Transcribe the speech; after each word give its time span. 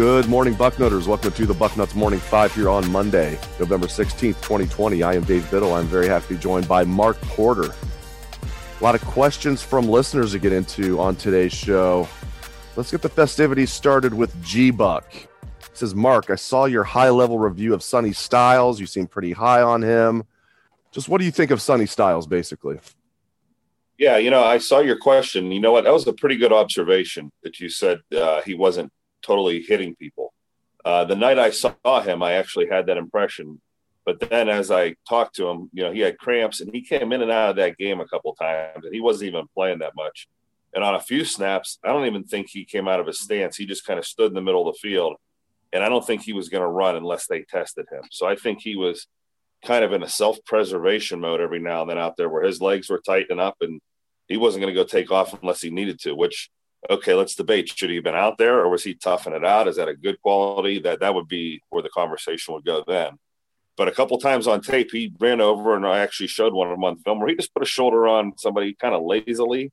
Good 0.00 0.30
morning, 0.30 0.54
Bucknutters. 0.54 1.06
Welcome 1.06 1.32
to 1.32 1.44
the 1.44 1.52
Bucknuts 1.52 1.94
Morning 1.94 2.20
Five 2.20 2.54
here 2.54 2.70
on 2.70 2.90
Monday, 2.90 3.38
November 3.58 3.86
16th, 3.86 4.40
2020. 4.40 5.02
I 5.02 5.12
am 5.12 5.24
Dave 5.24 5.50
Biddle. 5.50 5.74
I'm 5.74 5.84
very 5.84 6.08
happy 6.08 6.28
to 6.28 6.34
be 6.36 6.40
joined 6.40 6.66
by 6.66 6.84
Mark 6.84 7.20
Porter. 7.20 7.70
A 7.70 8.82
lot 8.82 8.94
of 8.94 9.02
questions 9.02 9.60
from 9.60 9.86
listeners 9.86 10.32
to 10.32 10.38
get 10.38 10.54
into 10.54 10.98
on 10.98 11.16
today's 11.16 11.52
show. 11.52 12.08
Let's 12.76 12.90
get 12.90 13.02
the 13.02 13.10
festivities 13.10 13.70
started 13.72 14.14
with 14.14 14.42
G 14.42 14.70
Buck. 14.70 15.04
Says, 15.74 15.94
Mark, 15.94 16.30
I 16.30 16.36
saw 16.36 16.64
your 16.64 16.84
high 16.84 17.10
level 17.10 17.38
review 17.38 17.74
of 17.74 17.82
Sonny 17.82 18.14
Styles. 18.14 18.80
You 18.80 18.86
seem 18.86 19.06
pretty 19.06 19.32
high 19.32 19.60
on 19.60 19.82
him. 19.82 20.24
Just 20.92 21.10
what 21.10 21.18
do 21.18 21.26
you 21.26 21.30
think 21.30 21.50
of 21.50 21.60
Sonny 21.60 21.84
Styles, 21.84 22.26
basically? 22.26 22.80
Yeah, 23.98 24.16
you 24.16 24.30
know, 24.30 24.42
I 24.42 24.56
saw 24.56 24.78
your 24.78 24.96
question. 24.96 25.52
You 25.52 25.60
know 25.60 25.72
what? 25.72 25.84
That 25.84 25.92
was 25.92 26.06
a 26.06 26.14
pretty 26.14 26.36
good 26.36 26.54
observation 26.54 27.30
that 27.42 27.60
you 27.60 27.68
said 27.68 28.00
uh, 28.16 28.40
he 28.40 28.54
wasn't 28.54 28.90
totally 29.22 29.62
hitting 29.62 29.94
people. 29.94 30.32
Uh, 30.84 31.04
the 31.04 31.16
night 31.16 31.38
I 31.38 31.50
saw 31.50 32.00
him, 32.00 32.22
I 32.22 32.32
actually 32.32 32.68
had 32.68 32.86
that 32.86 32.96
impression. 32.96 33.60
But 34.06 34.20
then 34.30 34.48
as 34.48 34.70
I 34.70 34.96
talked 35.08 35.36
to 35.36 35.48
him, 35.48 35.70
you 35.72 35.82
know, 35.82 35.92
he 35.92 36.00
had 36.00 36.18
cramps 36.18 36.60
and 36.60 36.72
he 36.72 36.82
came 36.82 37.12
in 37.12 37.22
and 37.22 37.30
out 37.30 37.50
of 37.50 37.56
that 37.56 37.76
game 37.76 38.00
a 38.00 38.08
couple 38.08 38.34
times 38.34 38.84
and 38.84 38.94
he 38.94 39.00
wasn't 39.00 39.28
even 39.28 39.46
playing 39.54 39.80
that 39.80 39.94
much. 39.94 40.26
And 40.74 40.82
on 40.84 40.94
a 40.94 41.00
few 41.00 41.24
snaps, 41.24 41.78
I 41.84 41.88
don't 41.88 42.06
even 42.06 42.24
think 42.24 42.48
he 42.48 42.64
came 42.64 42.88
out 42.88 43.00
of 43.00 43.06
his 43.06 43.20
stance. 43.20 43.56
He 43.56 43.66
just 43.66 43.86
kind 43.86 43.98
of 43.98 44.06
stood 44.06 44.28
in 44.28 44.34
the 44.34 44.40
middle 44.40 44.68
of 44.68 44.74
the 44.74 44.78
field. 44.78 45.16
And 45.72 45.84
I 45.84 45.88
don't 45.88 46.04
think 46.04 46.22
he 46.22 46.32
was 46.32 46.48
going 46.48 46.62
to 46.62 46.68
run 46.68 46.96
unless 46.96 47.26
they 47.26 47.42
tested 47.42 47.86
him. 47.90 48.02
So 48.10 48.26
I 48.26 48.36
think 48.36 48.60
he 48.60 48.76
was 48.76 49.06
kind 49.64 49.84
of 49.84 49.92
in 49.92 50.02
a 50.02 50.08
self 50.08 50.38
preservation 50.44 51.20
mode 51.20 51.40
every 51.40 51.60
now 51.60 51.82
and 51.82 51.90
then 51.90 51.98
out 51.98 52.16
there 52.16 52.28
where 52.28 52.42
his 52.42 52.60
legs 52.60 52.88
were 52.88 53.02
tightening 53.04 53.40
up 53.40 53.56
and 53.60 53.80
he 54.28 54.36
wasn't 54.36 54.62
going 54.62 54.74
to 54.74 54.80
go 54.80 54.86
take 54.86 55.10
off 55.10 55.40
unless 55.40 55.60
he 55.60 55.70
needed 55.70 56.00
to, 56.00 56.14
which 56.14 56.50
okay, 56.88 57.14
let's 57.14 57.34
debate. 57.34 57.68
Should 57.68 57.90
he 57.90 57.96
have 57.96 58.04
been 58.04 58.14
out 58.14 58.38
there 58.38 58.60
or 58.60 58.68
was 58.68 58.84
he 58.84 58.94
toughing 58.94 59.34
it 59.34 59.44
out? 59.44 59.68
Is 59.68 59.76
that 59.76 59.88
a 59.88 59.94
good 59.94 60.20
quality? 60.22 60.80
That 60.80 61.00
that 61.00 61.14
would 61.14 61.28
be 61.28 61.62
where 61.70 61.82
the 61.82 61.90
conversation 61.90 62.54
would 62.54 62.64
go 62.64 62.84
then. 62.86 63.18
But 63.76 63.88
a 63.88 63.92
couple 63.92 64.18
times 64.18 64.46
on 64.46 64.60
tape, 64.60 64.90
he 64.92 65.12
ran 65.18 65.40
over 65.40 65.74
and 65.74 65.86
I 65.86 66.00
actually 66.00 66.26
showed 66.26 66.52
one 66.52 66.68
of 66.68 66.72
them 66.72 66.84
on 66.84 66.98
film 66.98 67.18
where 67.18 67.28
he 67.28 67.36
just 67.36 67.54
put 67.54 67.62
a 67.62 67.66
shoulder 67.66 68.06
on 68.08 68.32
somebody 68.36 68.74
kind 68.74 68.94
of 68.94 69.02
lazily. 69.02 69.72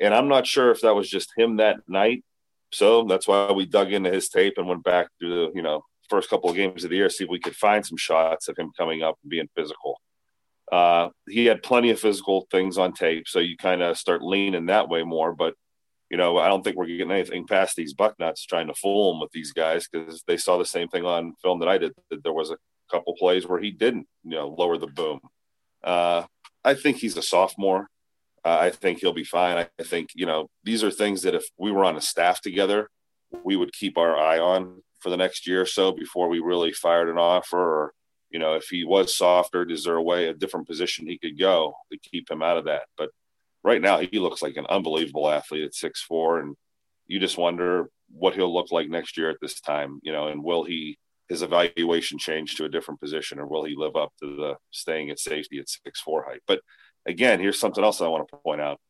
And 0.00 0.14
I'm 0.14 0.28
not 0.28 0.46
sure 0.46 0.70
if 0.70 0.80
that 0.80 0.94
was 0.94 1.10
just 1.10 1.32
him 1.36 1.56
that 1.56 1.80
night. 1.88 2.24
So 2.72 3.04
that's 3.04 3.26
why 3.26 3.50
we 3.52 3.66
dug 3.66 3.92
into 3.92 4.10
his 4.10 4.28
tape 4.28 4.54
and 4.56 4.68
went 4.68 4.84
back 4.84 5.08
through 5.18 5.46
the, 5.46 5.52
you 5.54 5.62
know, 5.62 5.82
first 6.08 6.30
couple 6.30 6.50
of 6.50 6.56
games 6.56 6.84
of 6.84 6.90
the 6.90 6.96
year, 6.96 7.08
see 7.08 7.24
if 7.24 7.30
we 7.30 7.40
could 7.40 7.56
find 7.56 7.84
some 7.84 7.96
shots 7.96 8.48
of 8.48 8.56
him 8.58 8.72
coming 8.76 9.02
up 9.02 9.16
and 9.22 9.30
being 9.30 9.48
physical. 9.56 10.00
Uh, 10.70 11.08
he 11.28 11.46
had 11.46 11.62
plenty 11.62 11.90
of 11.90 11.98
physical 11.98 12.46
things 12.50 12.78
on 12.78 12.92
tape, 12.92 13.26
so 13.26 13.38
you 13.38 13.56
kind 13.56 13.82
of 13.82 13.98
start 13.98 14.22
leaning 14.22 14.66
that 14.66 14.88
way 14.88 15.02
more. 15.02 15.32
But 15.34 15.54
you 16.10 16.16
know, 16.16 16.38
I 16.38 16.48
don't 16.48 16.62
think 16.62 16.76
we're 16.76 16.86
getting 16.86 17.10
anything 17.10 17.46
past 17.46 17.76
these 17.76 17.94
bucknuts 17.94 18.44
trying 18.44 18.66
to 18.66 18.74
fool 18.74 19.12
them 19.12 19.20
with 19.20 19.30
these 19.30 19.52
guys 19.52 19.86
because 19.88 20.22
they 20.26 20.36
saw 20.36 20.58
the 20.58 20.64
same 20.64 20.88
thing 20.88 21.04
on 21.04 21.34
film 21.42 21.60
that 21.60 21.68
I 21.68 21.78
did. 21.78 21.92
That 22.10 22.24
there 22.24 22.32
was 22.32 22.50
a 22.50 22.56
couple 22.90 23.14
plays 23.16 23.46
where 23.46 23.60
he 23.60 23.70
didn't, 23.70 24.06
you 24.24 24.32
know, 24.32 24.48
lower 24.48 24.76
the 24.76 24.88
boom. 24.88 25.20
Uh, 25.84 26.24
I 26.64 26.74
think 26.74 26.96
he's 26.96 27.16
a 27.16 27.22
sophomore. 27.22 27.88
Uh, 28.44 28.58
I 28.60 28.70
think 28.70 28.98
he'll 28.98 29.12
be 29.12 29.24
fine. 29.24 29.56
I, 29.56 29.68
I 29.78 29.84
think, 29.84 30.10
you 30.14 30.26
know, 30.26 30.48
these 30.64 30.82
are 30.82 30.90
things 30.90 31.22
that 31.22 31.34
if 31.34 31.44
we 31.58 31.70
were 31.70 31.84
on 31.84 31.96
a 31.96 32.00
staff 32.00 32.40
together, 32.40 32.90
we 33.44 33.54
would 33.54 33.72
keep 33.72 33.96
our 33.96 34.18
eye 34.18 34.40
on 34.40 34.82
for 34.98 35.10
the 35.10 35.16
next 35.16 35.46
year 35.46 35.62
or 35.62 35.66
so 35.66 35.92
before 35.92 36.28
we 36.28 36.40
really 36.40 36.72
fired 36.72 37.08
an 37.08 37.18
offer. 37.18 37.58
Or, 37.58 37.92
you 38.30 38.38
know, 38.38 38.54
if 38.54 38.64
he 38.64 38.84
was 38.84 39.16
softer, 39.16 39.68
is 39.70 39.84
there 39.84 39.96
a 39.96 40.02
way, 40.02 40.26
a 40.26 40.34
different 40.34 40.66
position 40.66 41.06
he 41.06 41.18
could 41.18 41.38
go 41.38 41.74
to 41.92 41.98
keep 41.98 42.30
him 42.30 42.42
out 42.42 42.56
of 42.56 42.64
that? 42.64 42.82
But 42.96 43.10
right 43.62 43.80
now 43.80 43.98
he 43.98 44.18
looks 44.18 44.42
like 44.42 44.56
an 44.56 44.66
unbelievable 44.68 45.28
athlete 45.28 45.64
at 45.64 45.74
six 45.74 46.02
four, 46.02 46.40
and 46.40 46.56
you 47.06 47.18
just 47.18 47.38
wonder 47.38 47.90
what 48.12 48.34
he'll 48.34 48.52
look 48.52 48.72
like 48.72 48.88
next 48.88 49.16
year 49.16 49.30
at 49.30 49.38
this 49.40 49.60
time, 49.60 50.00
you 50.02 50.12
know, 50.12 50.28
and 50.28 50.42
will 50.42 50.64
he 50.64 50.98
his 51.28 51.42
evaluation 51.42 52.18
change 52.18 52.56
to 52.56 52.64
a 52.64 52.68
different 52.68 53.00
position, 53.00 53.38
or 53.38 53.46
will 53.46 53.64
he 53.64 53.76
live 53.76 53.94
up 53.94 54.12
to 54.20 54.36
the 54.36 54.56
staying 54.72 55.10
at 55.10 55.18
safety 55.18 55.58
at 55.58 55.68
six 55.68 56.00
four 56.00 56.24
height? 56.24 56.40
But 56.46 56.60
again, 57.06 57.40
here's 57.40 57.58
something 57.58 57.84
else 57.84 58.00
I 58.00 58.08
want 58.08 58.28
to 58.28 58.36
point 58.38 58.60
out: 58.60 58.80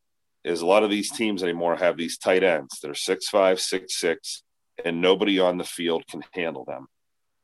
is 0.45 0.63
a 0.63 0.67
lot 0.67 0.83
of 0.83 0.91
these 0.91 1.11
teams 1.11 1.43
anymore 1.43 1.77
have 1.77 1.97
these 1.97 2.19
tight 2.19 2.43
ends 2.43 2.81
that 2.81 2.91
are 2.91 2.95
six 2.95 3.29
five, 3.29 3.61
six 3.61 3.99
six, 3.99 4.43
and 4.85 5.01
nobody 5.01 5.39
on 5.39 5.59
the 5.59 5.65
field 5.65 6.05
can 6.09 6.23
handle 6.33 6.65
them. 6.65 6.87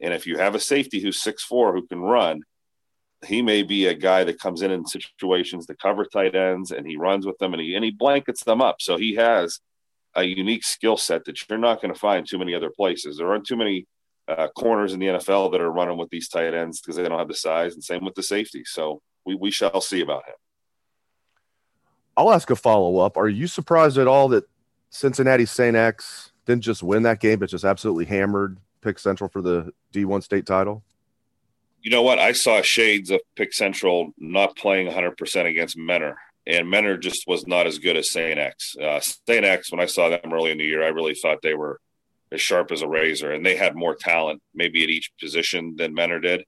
And 0.00 0.14
if 0.14 0.26
you 0.26 0.38
have 0.38 0.54
a 0.54 0.60
safety 0.60 1.00
who's 1.00 1.22
six 1.22 1.44
four 1.44 1.74
who 1.74 1.86
can 1.86 2.00
run, 2.00 2.42
he 3.26 3.42
may 3.42 3.62
be 3.62 3.86
a 3.86 3.94
guy 3.94 4.24
that 4.24 4.40
comes 4.40 4.62
in 4.62 4.70
in 4.70 4.86
situations 4.86 5.66
to 5.66 5.76
cover 5.76 6.04
tight 6.04 6.34
ends 6.34 6.70
and 6.70 6.86
he 6.86 6.96
runs 6.96 7.26
with 7.26 7.38
them 7.38 7.52
and 7.52 7.62
he 7.62 7.74
and 7.74 7.84
he 7.84 7.90
blankets 7.90 8.44
them 8.44 8.60
up. 8.62 8.76
So 8.80 8.96
he 8.96 9.14
has 9.16 9.60
a 10.14 10.24
unique 10.24 10.64
skill 10.64 10.96
set 10.96 11.24
that 11.26 11.38
you're 11.48 11.58
not 11.58 11.80
going 11.80 11.92
to 11.92 12.00
find 12.00 12.26
too 12.26 12.38
many 12.38 12.54
other 12.54 12.70
places. 12.70 13.18
There 13.18 13.28
aren't 13.28 13.46
too 13.46 13.56
many 13.56 13.86
uh, 14.28 14.48
corners 14.56 14.92
in 14.92 15.00
the 15.00 15.06
NFL 15.06 15.52
that 15.52 15.60
are 15.60 15.70
running 15.70 15.98
with 15.98 16.10
these 16.10 16.28
tight 16.28 16.54
ends 16.54 16.80
because 16.80 16.96
they 16.96 17.02
don't 17.02 17.18
have 17.18 17.28
the 17.28 17.34
size, 17.34 17.74
and 17.74 17.84
same 17.84 18.04
with 18.04 18.14
the 18.14 18.22
safety. 18.22 18.62
So 18.64 19.00
we 19.24 19.34
we 19.34 19.50
shall 19.50 19.80
see 19.80 20.00
about 20.00 20.26
him. 20.26 20.34
I'll 22.16 22.32
ask 22.32 22.50
a 22.50 22.56
follow 22.56 22.98
up. 22.98 23.16
Are 23.16 23.28
you 23.28 23.46
surprised 23.46 23.98
at 23.98 24.06
all 24.06 24.28
that 24.28 24.48
Cincinnati 24.90 25.44
St. 25.44 25.76
X 25.76 26.32
didn't 26.46 26.62
just 26.62 26.82
win 26.82 27.02
that 27.02 27.20
game, 27.20 27.38
but 27.38 27.50
just 27.50 27.64
absolutely 27.64 28.06
hammered 28.06 28.58
Pick 28.80 28.98
Central 28.98 29.28
for 29.28 29.42
the 29.42 29.72
D1 29.92 30.22
state 30.22 30.46
title? 30.46 30.82
You 31.86 31.92
know 31.92 32.02
what? 32.02 32.18
I 32.18 32.32
saw 32.32 32.62
shades 32.62 33.12
of 33.12 33.20
Pick 33.36 33.52
Central 33.52 34.10
not 34.18 34.56
playing 34.56 34.88
100% 34.88 35.46
against 35.48 35.78
Mentor, 35.78 36.16
and 36.44 36.68
Mentor 36.68 36.96
just 36.96 37.28
was 37.28 37.46
not 37.46 37.68
as 37.68 37.78
good 37.78 37.96
as 37.96 38.10
St. 38.10 38.40
X. 38.40 38.74
Uh, 38.76 38.98
St. 38.98 39.44
X, 39.44 39.70
when 39.70 39.78
I 39.78 39.86
saw 39.86 40.08
them 40.08 40.32
early 40.32 40.50
in 40.50 40.58
the 40.58 40.64
year, 40.64 40.82
I 40.82 40.88
really 40.88 41.14
thought 41.14 41.42
they 41.42 41.54
were 41.54 41.78
as 42.32 42.40
sharp 42.40 42.72
as 42.72 42.82
a 42.82 42.88
razor, 42.88 43.30
and 43.30 43.46
they 43.46 43.54
had 43.54 43.76
more 43.76 43.94
talent 43.94 44.42
maybe 44.52 44.82
at 44.82 44.90
each 44.90 45.12
position 45.20 45.76
than 45.76 45.94
Mentor 45.94 46.18
did. 46.18 46.44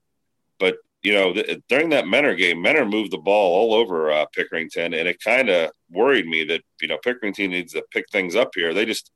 But 0.58 0.78
you 1.04 1.12
know, 1.12 1.32
th- 1.32 1.62
during 1.68 1.90
that 1.90 2.08
Mentor 2.08 2.34
game, 2.34 2.60
Mentor 2.60 2.86
moved 2.86 3.12
the 3.12 3.18
ball 3.18 3.60
all 3.60 3.74
over 3.74 4.10
uh, 4.10 4.26
Pickerington, 4.36 4.86
and 4.86 5.06
it 5.06 5.22
kind 5.22 5.50
of 5.50 5.70
worried 5.88 6.26
me 6.26 6.42
that 6.46 6.62
you 6.82 6.88
know 6.88 6.98
Pickerington 7.06 7.50
needs 7.50 7.74
to 7.74 7.84
pick 7.92 8.06
things 8.10 8.34
up 8.34 8.50
here. 8.56 8.74
They 8.74 8.86
just 8.86 9.12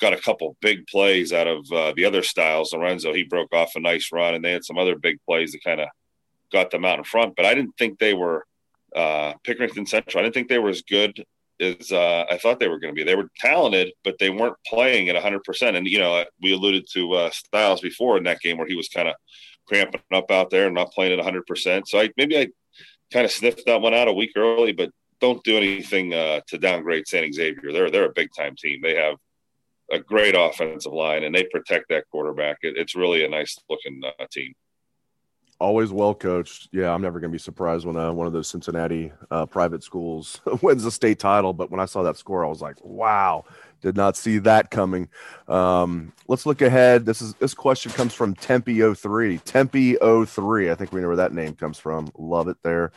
got 0.00 0.12
a 0.12 0.20
couple 0.20 0.56
big 0.60 0.86
plays 0.86 1.32
out 1.32 1.46
of 1.46 1.70
uh, 1.72 1.92
the 1.96 2.04
other 2.04 2.22
styles. 2.22 2.72
Lorenzo, 2.72 3.12
he 3.12 3.24
broke 3.24 3.54
off 3.54 3.76
a 3.76 3.80
nice 3.80 4.10
run, 4.12 4.34
and 4.34 4.44
they 4.44 4.52
had 4.52 4.64
some 4.64 4.78
other 4.78 4.96
big 4.96 5.18
plays 5.26 5.52
that 5.52 5.64
kind 5.64 5.80
of 5.80 5.88
got 6.52 6.70
them 6.70 6.84
out 6.84 6.98
in 6.98 7.04
front. 7.04 7.34
But 7.36 7.46
I 7.46 7.54
didn't 7.54 7.76
think 7.78 7.98
they 7.98 8.14
were 8.14 8.46
uh, 8.94 9.34
Pickerington 9.44 9.88
Central. 9.88 10.20
I 10.20 10.22
didn't 10.24 10.34
think 10.34 10.48
they 10.48 10.58
were 10.58 10.70
as 10.70 10.82
good 10.82 11.24
as 11.60 11.90
uh, 11.90 12.24
I 12.30 12.36
thought 12.36 12.60
they 12.60 12.68
were 12.68 12.78
going 12.78 12.94
to 12.94 12.98
be. 12.98 13.04
They 13.04 13.14
were 13.14 13.30
talented, 13.36 13.92
but 14.04 14.16
they 14.18 14.30
weren't 14.30 14.56
playing 14.66 15.08
at 15.08 15.22
100%. 15.22 15.76
And, 15.76 15.86
you 15.86 15.98
know, 15.98 16.24
we 16.42 16.52
alluded 16.52 16.86
to 16.92 17.12
uh, 17.14 17.30
Styles 17.30 17.80
before 17.80 18.18
in 18.18 18.24
that 18.24 18.40
game 18.40 18.58
where 18.58 18.66
he 18.66 18.76
was 18.76 18.88
kind 18.88 19.08
of 19.08 19.14
cramping 19.66 20.00
up 20.12 20.30
out 20.30 20.50
there 20.50 20.66
and 20.66 20.74
not 20.74 20.92
playing 20.92 21.18
at 21.18 21.24
100%. 21.24 21.86
So 21.86 22.00
I 22.00 22.10
maybe 22.16 22.38
I 22.38 22.48
kind 23.12 23.24
of 23.24 23.32
sniffed 23.32 23.66
that 23.66 23.80
one 23.80 23.94
out 23.94 24.08
a 24.08 24.12
week 24.12 24.32
early, 24.36 24.72
but 24.72 24.90
don't 25.20 25.42
do 25.44 25.56
anything 25.56 26.12
uh, 26.12 26.40
to 26.48 26.58
downgrade 26.58 27.08
St. 27.08 27.34
Xavier. 27.34 27.72
They're 27.72 27.90
they're 27.90 28.04
a 28.04 28.12
big 28.12 28.28
time 28.36 28.54
team. 28.56 28.80
They 28.82 28.96
have 28.96 29.16
a 29.90 29.98
great 29.98 30.34
offensive 30.36 30.92
line, 30.92 31.24
and 31.24 31.34
they 31.34 31.44
protect 31.44 31.86
that 31.90 32.04
quarterback. 32.10 32.58
It, 32.62 32.76
it's 32.76 32.96
really 32.96 33.24
a 33.24 33.28
nice 33.28 33.58
looking 33.68 34.00
uh, 34.04 34.26
team. 34.30 34.54
Always 35.58 35.90
well 35.90 36.14
coached. 36.14 36.68
Yeah, 36.70 36.92
I'm 36.92 37.00
never 37.00 37.18
going 37.18 37.30
to 37.30 37.34
be 37.34 37.38
surprised 37.38 37.86
when 37.86 37.96
uh, 37.96 38.12
one 38.12 38.26
of 38.26 38.34
those 38.34 38.46
Cincinnati 38.46 39.10
uh, 39.30 39.46
private 39.46 39.82
schools 39.82 40.40
wins 40.62 40.84
the 40.84 40.90
state 40.90 41.18
title. 41.18 41.54
But 41.54 41.70
when 41.70 41.80
I 41.80 41.86
saw 41.86 42.02
that 42.02 42.18
score, 42.18 42.44
I 42.44 42.48
was 42.48 42.60
like, 42.60 42.76
"Wow!" 42.84 43.44
Did 43.82 43.96
not 43.96 44.16
see 44.16 44.38
that 44.38 44.70
coming. 44.70 45.08
Um, 45.48 46.12
let's 46.28 46.44
look 46.44 46.60
ahead. 46.60 47.06
This 47.06 47.22
is 47.22 47.34
this 47.34 47.54
question 47.54 47.92
comes 47.92 48.14
from 48.14 48.34
Tempe 48.34 48.80
03. 48.94 49.38
Tempe 49.38 49.96
03. 49.96 50.70
I 50.70 50.74
think 50.74 50.92
we 50.92 51.00
know 51.00 51.06
where 51.06 51.16
that 51.16 51.32
name 51.32 51.54
comes 51.54 51.78
from. 51.78 52.10
Love 52.18 52.48
it 52.48 52.56
there. 52.62 52.90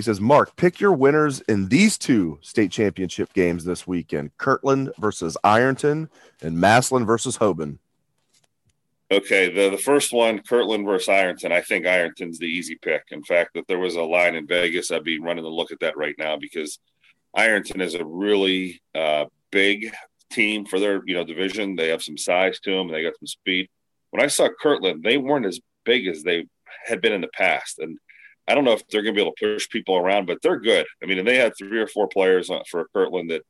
He 0.00 0.04
says, 0.04 0.18
Mark, 0.18 0.56
pick 0.56 0.80
your 0.80 0.94
winners 0.94 1.42
in 1.42 1.68
these 1.68 1.98
two 1.98 2.38
state 2.40 2.70
championship 2.70 3.34
games 3.34 3.66
this 3.66 3.86
weekend 3.86 4.34
Kirtland 4.38 4.94
versus 4.96 5.36
Ironton 5.44 6.08
and 6.40 6.56
Massillon 6.56 7.04
versus 7.04 7.36
Hoban. 7.36 7.76
Okay, 9.10 9.52
the, 9.52 9.68
the 9.68 9.76
first 9.76 10.10
one, 10.14 10.38
Kirtland 10.38 10.86
versus 10.86 11.10
Ironton. 11.10 11.52
I 11.52 11.60
think 11.60 11.84
Ironton's 11.84 12.38
the 12.38 12.46
easy 12.46 12.76
pick. 12.76 13.02
In 13.10 13.22
fact, 13.22 13.50
if 13.56 13.66
there 13.66 13.78
was 13.78 13.96
a 13.96 14.02
line 14.02 14.36
in 14.36 14.46
Vegas, 14.46 14.90
I'd 14.90 15.04
be 15.04 15.20
running 15.20 15.44
to 15.44 15.50
look 15.50 15.70
at 15.70 15.80
that 15.80 15.98
right 15.98 16.14
now 16.16 16.38
because 16.38 16.78
Ironton 17.34 17.82
is 17.82 17.94
a 17.94 18.02
really 18.02 18.80
uh, 18.94 19.26
big 19.50 19.92
team 20.32 20.64
for 20.64 20.80
their 20.80 21.02
you 21.04 21.12
know 21.12 21.24
division. 21.24 21.76
They 21.76 21.88
have 21.88 22.02
some 22.02 22.16
size 22.16 22.58
to 22.60 22.70
them. 22.70 22.88
They 22.88 23.02
got 23.02 23.18
some 23.18 23.26
speed. 23.26 23.68
When 24.12 24.24
I 24.24 24.28
saw 24.28 24.48
Kirtland, 24.62 25.02
they 25.02 25.18
weren't 25.18 25.44
as 25.44 25.60
big 25.84 26.06
as 26.06 26.22
they 26.22 26.46
had 26.86 27.02
been 27.02 27.12
in 27.12 27.20
the 27.20 27.28
past, 27.28 27.80
and 27.80 27.98
I 28.50 28.54
don't 28.54 28.64
know 28.64 28.72
if 28.72 28.86
they're 28.88 29.02
going 29.02 29.14
to 29.14 29.18
be 29.18 29.22
able 29.22 29.34
to 29.36 29.54
push 29.54 29.68
people 29.68 29.96
around, 29.96 30.26
but 30.26 30.42
they're 30.42 30.58
good. 30.58 30.86
I 31.02 31.06
mean, 31.06 31.18
and 31.18 31.28
they 31.28 31.36
had 31.36 31.52
three 31.56 31.80
or 31.80 31.86
four 31.86 32.08
players 32.08 32.50
for 32.68 32.88
Kirtland 32.92 33.30
that 33.30 33.42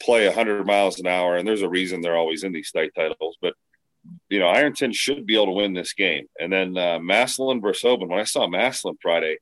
play 0.00 0.26
100 0.26 0.66
miles 0.66 0.98
an 0.98 1.06
hour, 1.06 1.36
and 1.36 1.46
there's 1.46 1.62
a 1.62 1.68
reason 1.68 2.00
they're 2.00 2.16
always 2.16 2.42
in 2.42 2.52
these 2.52 2.68
state 2.68 2.92
titles. 2.94 3.36
But 3.40 3.54
you 4.28 4.38
know, 4.38 4.48
Ironton 4.48 4.92
should 4.92 5.26
be 5.26 5.34
able 5.34 5.46
to 5.46 5.52
win 5.52 5.74
this 5.74 5.92
game. 5.92 6.26
And 6.40 6.52
then 6.52 6.76
uh, 6.76 6.98
Massillon 6.98 7.60
versus 7.60 7.82
Hoban. 7.82 8.08
When 8.08 8.20
I 8.20 8.24
saw 8.24 8.46
Massillon 8.46 8.96
Friday, 9.00 9.38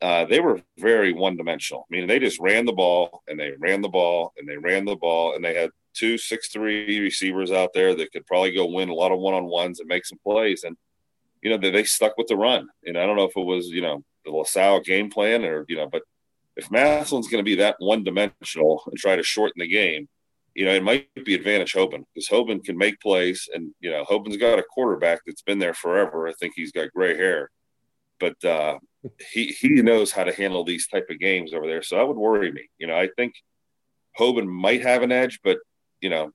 uh, 0.00 0.26
they 0.26 0.40
were 0.40 0.60
very 0.78 1.12
one 1.12 1.36
dimensional. 1.36 1.86
I 1.90 1.96
mean, 1.96 2.06
they 2.06 2.18
just 2.18 2.38
ran 2.40 2.66
the 2.66 2.72
ball 2.72 3.22
and 3.26 3.38
they 3.38 3.52
ran 3.58 3.80
the 3.80 3.88
ball 3.88 4.32
and 4.36 4.48
they 4.48 4.56
ran 4.56 4.84
the 4.84 4.96
ball 4.96 5.34
and 5.34 5.44
they 5.44 5.54
had 5.54 5.70
two 5.94 6.18
six 6.18 6.48
three 6.48 7.00
receivers 7.00 7.50
out 7.50 7.70
there 7.72 7.94
that 7.94 8.12
could 8.12 8.26
probably 8.26 8.52
go 8.52 8.66
win 8.66 8.90
a 8.90 8.94
lot 8.94 9.12
of 9.12 9.18
one 9.18 9.34
on 9.34 9.46
ones 9.46 9.80
and 9.80 9.88
make 9.88 10.04
some 10.04 10.18
plays. 10.22 10.64
And 10.64 10.76
you 11.42 11.50
know, 11.50 11.56
they, 11.56 11.70
they 11.70 11.84
stuck 11.84 12.18
with 12.18 12.26
the 12.26 12.36
run. 12.36 12.68
And 12.84 12.98
I 12.98 13.06
don't 13.06 13.16
know 13.16 13.24
if 13.24 13.36
it 13.36 13.44
was 13.44 13.68
you 13.68 13.80
know 13.80 14.04
the 14.26 14.32
LaSalle 14.32 14.80
game 14.80 15.08
plan 15.10 15.44
or 15.44 15.64
you 15.68 15.76
know, 15.76 15.88
but 15.90 16.02
if 16.56 16.70
Massillon's 16.70 17.28
going 17.28 17.42
to 17.44 17.48
be 17.48 17.56
that 17.56 17.76
one 17.78 18.02
dimensional 18.02 18.82
and 18.86 18.96
try 18.96 19.14
to 19.16 19.22
shorten 19.22 19.60
the 19.60 19.68
game, 19.68 20.08
you 20.54 20.64
know, 20.64 20.72
it 20.72 20.82
might 20.82 21.06
be 21.24 21.34
advantage 21.34 21.74
Hoban 21.74 22.04
because 22.14 22.28
Hoban 22.28 22.64
can 22.64 22.78
make 22.78 23.00
plays, 23.00 23.48
and 23.52 23.72
you 23.80 23.90
know, 23.90 24.04
Hoban's 24.04 24.38
got 24.38 24.58
a 24.58 24.64
quarterback 24.64 25.20
that's 25.26 25.42
been 25.42 25.58
there 25.58 25.74
forever. 25.74 26.26
I 26.26 26.32
think 26.32 26.54
he's 26.56 26.72
got 26.72 26.92
gray 26.92 27.16
hair, 27.16 27.50
but 28.18 28.42
uh, 28.44 28.78
he 29.32 29.48
he 29.48 29.68
knows 29.82 30.12
how 30.12 30.24
to 30.24 30.32
handle 30.32 30.64
these 30.64 30.88
type 30.88 31.08
of 31.10 31.18
games 31.18 31.52
over 31.52 31.66
there. 31.66 31.82
So 31.82 31.96
that 31.96 32.08
would 32.08 32.16
worry 32.16 32.50
me. 32.50 32.68
You 32.78 32.86
know, 32.86 32.96
I 32.96 33.10
think 33.16 33.34
Hoban 34.18 34.46
might 34.46 34.82
have 34.82 35.02
an 35.02 35.12
edge, 35.12 35.40
but 35.44 35.58
you 36.00 36.08
know, 36.08 36.30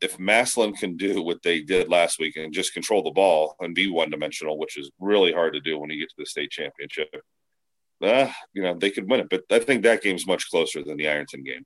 if 0.00 0.18
Massillon 0.18 0.74
can 0.74 0.96
do 0.96 1.22
what 1.22 1.42
they 1.42 1.60
did 1.60 1.88
last 1.88 2.18
week 2.18 2.36
and 2.36 2.52
just 2.52 2.72
control 2.72 3.02
the 3.02 3.10
ball 3.10 3.56
and 3.60 3.74
be 3.74 3.90
one 3.90 4.10
dimensional, 4.10 4.58
which 4.58 4.76
is 4.76 4.90
really 5.00 5.32
hard 5.32 5.54
to 5.54 5.60
do 5.60 5.78
when 5.78 5.90
you 5.90 5.98
get 5.98 6.08
to 6.10 6.14
the 6.18 6.26
state 6.26 6.50
championship, 6.50 7.08
uh, 8.02 8.30
you 8.52 8.62
know, 8.62 8.74
they 8.74 8.90
could 8.90 9.10
win 9.10 9.20
it. 9.20 9.28
But 9.28 9.44
I 9.50 9.58
think 9.58 9.82
that 9.82 10.02
game's 10.02 10.26
much 10.26 10.50
closer 10.50 10.82
than 10.82 10.96
the 10.96 11.08
Ironton 11.08 11.42
game. 11.42 11.64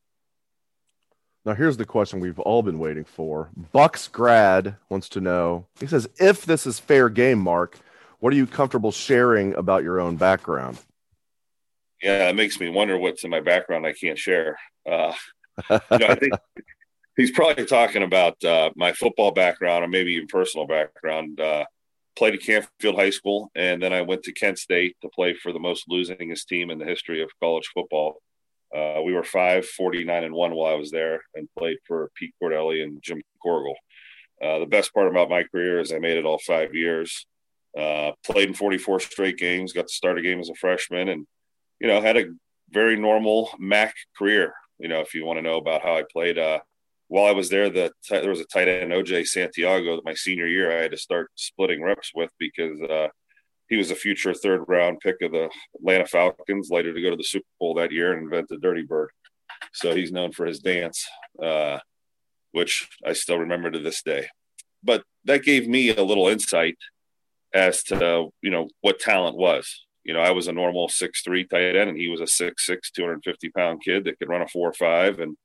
Now, 1.44 1.54
here's 1.54 1.76
the 1.76 1.84
question 1.84 2.20
we've 2.20 2.38
all 2.38 2.62
been 2.62 2.78
waiting 2.78 3.04
for. 3.04 3.50
Bucks 3.72 4.06
grad 4.08 4.76
wants 4.88 5.08
to 5.10 5.20
know. 5.20 5.66
He 5.80 5.88
says, 5.88 6.08
"If 6.18 6.46
this 6.46 6.66
is 6.66 6.78
fair 6.78 7.08
game, 7.08 7.40
Mark, 7.40 7.80
what 8.20 8.32
are 8.32 8.36
you 8.36 8.46
comfortable 8.46 8.92
sharing 8.92 9.52
about 9.54 9.82
your 9.82 10.00
own 10.00 10.16
background?" 10.16 10.78
Yeah, 12.00 12.28
it 12.28 12.36
makes 12.36 12.60
me 12.60 12.68
wonder 12.68 12.96
what's 12.96 13.24
in 13.24 13.30
my 13.30 13.40
background 13.40 13.86
I 13.86 13.92
can't 13.92 14.18
share. 14.18 14.56
Uh, 14.88 15.12
you 15.68 15.98
know, 15.98 16.06
I 16.06 16.14
think 16.14 16.32
he's 17.16 17.30
probably 17.30 17.64
talking 17.66 18.02
about 18.02 18.42
uh, 18.44 18.70
my 18.76 18.92
football 18.92 19.32
background 19.32 19.84
or 19.84 19.88
maybe 19.88 20.12
even 20.12 20.26
personal 20.26 20.66
background. 20.66 21.40
Uh, 21.40 21.64
played 22.14 22.34
at 22.34 22.42
Canfield 22.42 22.96
High 22.96 23.10
School, 23.10 23.50
and 23.54 23.82
then 23.82 23.92
I 23.92 24.02
went 24.02 24.22
to 24.24 24.32
Kent 24.32 24.58
State 24.58 24.96
to 25.02 25.08
play 25.08 25.34
for 25.34 25.52
the 25.52 25.58
most 25.58 25.88
losingest 25.88 26.46
team 26.46 26.70
in 26.70 26.78
the 26.78 26.84
history 26.84 27.22
of 27.22 27.30
college 27.40 27.70
football. 27.72 28.20
Uh, 28.74 29.00
we 29.04 29.12
were 29.12 29.24
five, 29.24 29.66
49 29.66 30.24
and 30.24 30.34
one 30.34 30.54
while 30.54 30.72
I 30.72 30.76
was 30.76 30.90
there 30.90 31.22
and 31.34 31.48
played 31.58 31.78
for 31.86 32.10
Pete 32.14 32.34
Cordelli 32.42 32.82
and 32.82 33.02
Jim 33.02 33.22
Corrigall. 33.44 33.74
Uh, 34.42 34.58
the 34.58 34.66
best 34.66 34.92
part 34.92 35.08
about 35.08 35.30
my 35.30 35.44
career 35.44 35.80
is 35.80 35.92
I 35.92 35.98
made 35.98 36.16
it 36.16 36.24
all 36.24 36.38
five 36.38 36.74
years. 36.74 37.26
Uh, 37.78 38.12
played 38.24 38.48
in 38.48 38.54
44 38.54 39.00
straight 39.00 39.38
games, 39.38 39.72
got 39.72 39.88
to 39.88 39.92
start 39.92 40.18
a 40.18 40.22
game 40.22 40.40
as 40.40 40.50
a 40.50 40.54
freshman, 40.54 41.08
and 41.08 41.26
you 41.80 41.86
know 41.86 42.00
had 42.00 42.16
a 42.16 42.26
very 42.70 42.96
normal 42.96 43.50
MAC 43.58 43.94
career. 44.16 44.54
You 44.78 44.88
know, 44.88 45.00
if 45.00 45.14
you 45.14 45.24
want 45.24 45.38
to 45.38 45.42
know 45.42 45.56
about 45.56 45.82
how 45.82 45.96
I 45.96 46.04
played, 46.10 46.38
uh, 46.38 46.60
while 47.12 47.26
I 47.26 47.32
was 47.32 47.50
there, 47.50 47.68
the 47.68 47.92
there 48.08 48.30
was 48.30 48.40
a 48.40 48.46
tight 48.46 48.68
end 48.68 48.90
OJ 48.90 49.26
Santiago. 49.26 49.96
That 49.96 50.04
my 50.06 50.14
senior 50.14 50.46
year, 50.46 50.72
I 50.72 50.80
had 50.80 50.92
to 50.92 50.96
start 50.96 51.30
splitting 51.34 51.82
reps 51.82 52.10
with 52.14 52.30
because 52.38 52.80
uh, 52.80 53.08
he 53.68 53.76
was 53.76 53.90
a 53.90 53.94
future 53.94 54.32
third 54.32 54.64
round 54.66 55.00
pick 55.00 55.16
of 55.20 55.32
the 55.32 55.50
Atlanta 55.74 56.06
Falcons, 56.06 56.70
later 56.70 56.94
to 56.94 57.02
go 57.02 57.10
to 57.10 57.16
the 57.16 57.22
Super 57.22 57.44
Bowl 57.60 57.74
that 57.74 57.92
year 57.92 58.14
and 58.14 58.22
invent 58.22 58.48
the 58.48 58.56
Dirty 58.56 58.80
Bird. 58.80 59.10
So 59.74 59.94
he's 59.94 60.10
known 60.10 60.32
for 60.32 60.46
his 60.46 60.60
dance, 60.60 61.06
uh, 61.42 61.80
which 62.52 62.88
I 63.06 63.12
still 63.12 63.40
remember 63.40 63.70
to 63.70 63.78
this 63.78 64.02
day. 64.02 64.28
But 64.82 65.04
that 65.26 65.44
gave 65.44 65.68
me 65.68 65.94
a 65.94 66.02
little 66.02 66.28
insight 66.28 66.78
as 67.52 67.82
to 67.84 68.30
you 68.40 68.50
know 68.50 68.70
what 68.80 69.00
talent 69.00 69.36
was. 69.36 69.84
You 70.02 70.14
know, 70.14 70.20
I 70.20 70.30
was 70.30 70.48
a 70.48 70.52
normal 70.52 70.88
six 70.88 71.20
three 71.20 71.44
tight 71.44 71.76
end, 71.76 71.90
and 71.90 71.98
he 71.98 72.08
was 72.08 72.22
a 72.22 72.26
six 72.26 72.64
six, 72.64 72.90
250 72.90 73.50
pound 73.50 73.82
kid 73.84 74.04
that 74.04 74.18
could 74.18 74.30
run 74.30 74.40
a 74.40 74.48
four 74.48 74.72
five, 74.72 75.18
and 75.18 75.36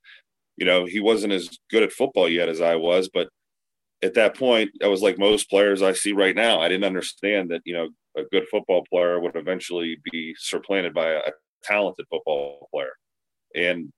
you 0.58 0.66
know 0.66 0.84
he 0.84 1.00
wasn't 1.00 1.32
as 1.32 1.58
good 1.70 1.82
at 1.82 1.92
football 1.92 2.28
yet 2.28 2.48
as 2.48 2.60
I 2.60 2.76
was, 2.76 3.08
but 3.12 3.28
at 4.02 4.14
that 4.14 4.36
point, 4.36 4.70
I 4.82 4.86
was 4.88 5.02
like 5.02 5.18
most 5.18 5.50
players 5.50 5.82
I 5.82 5.92
see 5.92 6.12
right 6.12 6.36
now. 6.36 6.60
I 6.60 6.68
didn't 6.68 6.84
understand 6.84 7.50
that 7.50 7.62
you 7.64 7.74
know 7.74 7.88
a 8.16 8.24
good 8.30 8.46
football 8.50 8.84
player 8.90 9.20
would 9.20 9.36
eventually 9.36 9.98
be 10.10 10.34
supplanted 10.38 10.94
by 10.94 11.08
a, 11.10 11.30
talented 11.64 12.06
football 12.08 12.68
player. 12.72 12.92
And 13.54 13.92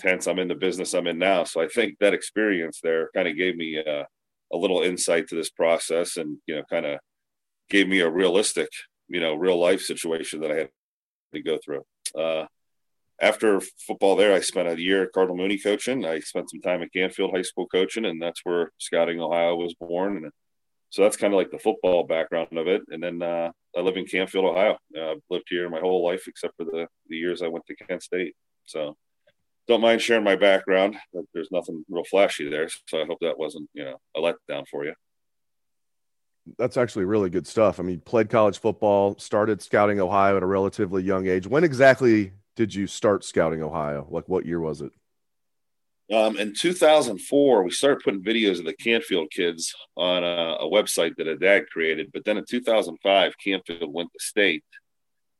hence, 0.00 0.26
I'm 0.26 0.38
in 0.38 0.48
the 0.48 0.54
business 0.54 0.94
I'm 0.94 1.08
in 1.08 1.18
now. 1.18 1.42
So 1.42 1.60
I 1.60 1.66
think 1.66 1.96
that 1.98 2.14
experience 2.14 2.78
there 2.82 3.10
kind 3.14 3.26
of 3.26 3.36
gave 3.36 3.56
me 3.56 3.76
a, 3.76 4.06
a 4.52 4.56
little 4.56 4.82
insight 4.82 5.28
to 5.28 5.34
this 5.34 5.50
process, 5.50 6.16
and 6.16 6.38
you 6.46 6.56
know, 6.56 6.62
kind 6.70 6.86
of 6.86 7.00
gave 7.68 7.88
me 7.88 8.00
a 8.00 8.10
realistic, 8.10 8.68
you 9.08 9.20
know, 9.20 9.34
real 9.34 9.58
life 9.58 9.80
situation 9.80 10.40
that 10.40 10.50
I 10.52 10.56
had 10.56 10.68
to 11.34 11.42
go 11.42 11.58
through. 11.64 11.82
Uh, 12.16 12.46
after 13.20 13.60
football 13.86 14.16
there, 14.16 14.32
I 14.32 14.40
spent 14.40 14.68
a 14.68 14.80
year 14.80 15.04
at 15.04 15.12
Cardinal 15.12 15.36
Mooney 15.36 15.58
coaching. 15.58 16.06
I 16.06 16.20
spent 16.20 16.50
some 16.50 16.60
time 16.60 16.82
at 16.82 16.92
Canfield 16.92 17.32
High 17.34 17.42
School 17.42 17.66
coaching, 17.66 18.06
and 18.06 18.20
that's 18.20 18.40
where 18.44 18.72
Scouting 18.78 19.20
Ohio 19.20 19.56
was 19.56 19.74
born. 19.74 20.16
And 20.16 20.32
so 20.88 21.02
that's 21.02 21.16
kind 21.16 21.32
of 21.32 21.38
like 21.38 21.50
the 21.50 21.58
football 21.58 22.04
background 22.04 22.56
of 22.56 22.66
it. 22.66 22.82
And 22.88 23.02
then 23.02 23.22
uh, 23.22 23.50
I 23.76 23.80
live 23.80 23.96
in 23.96 24.06
Canfield, 24.06 24.46
Ohio. 24.46 24.78
Uh, 24.96 25.12
I've 25.12 25.22
lived 25.28 25.46
here 25.48 25.68
my 25.68 25.80
whole 25.80 26.04
life 26.04 26.26
except 26.26 26.56
for 26.56 26.64
the, 26.64 26.86
the 27.08 27.16
years 27.16 27.42
I 27.42 27.48
went 27.48 27.66
to 27.66 27.76
Kent 27.76 28.02
State. 28.02 28.34
So 28.64 28.96
don't 29.68 29.82
mind 29.82 30.00
sharing 30.00 30.24
my 30.24 30.36
background. 30.36 30.96
There's 31.34 31.52
nothing 31.52 31.84
real 31.90 32.04
flashy 32.04 32.48
there. 32.48 32.68
So 32.88 33.02
I 33.02 33.04
hope 33.04 33.18
that 33.20 33.38
wasn't, 33.38 33.68
you 33.74 33.84
know, 33.84 33.98
a 34.16 34.20
letdown 34.20 34.66
for 34.68 34.84
you. 34.84 34.94
That's 36.58 36.78
actually 36.78 37.04
really 37.04 37.30
good 37.30 37.46
stuff. 37.46 37.78
I 37.78 37.82
mean, 37.82 38.00
played 38.00 38.30
college 38.30 38.58
football, 38.58 39.16
started 39.18 39.60
scouting 39.62 40.00
Ohio 40.00 40.38
at 40.38 40.42
a 40.42 40.46
relatively 40.46 41.02
young 41.02 41.28
age. 41.28 41.46
When 41.46 41.62
exactly 41.62 42.32
did 42.56 42.74
you 42.74 42.86
start 42.86 43.24
scouting 43.24 43.62
Ohio? 43.62 44.06
Like 44.10 44.28
what 44.28 44.46
year 44.46 44.60
was 44.60 44.80
it? 44.80 44.92
Um, 46.12 46.36
in 46.38 46.54
2004, 46.54 47.62
we 47.62 47.70
started 47.70 48.02
putting 48.02 48.22
videos 48.22 48.58
of 48.58 48.64
the 48.64 48.74
Canfield 48.74 49.30
kids 49.30 49.72
on 49.96 50.24
a, 50.24 50.56
a, 50.58 50.68
website 50.68 51.14
that 51.16 51.28
a 51.28 51.36
dad 51.36 51.66
created. 51.70 52.10
But 52.12 52.24
then 52.24 52.36
in 52.36 52.44
2005, 52.44 53.34
Canfield 53.42 53.94
went 53.94 54.12
to 54.12 54.18
state, 54.18 54.64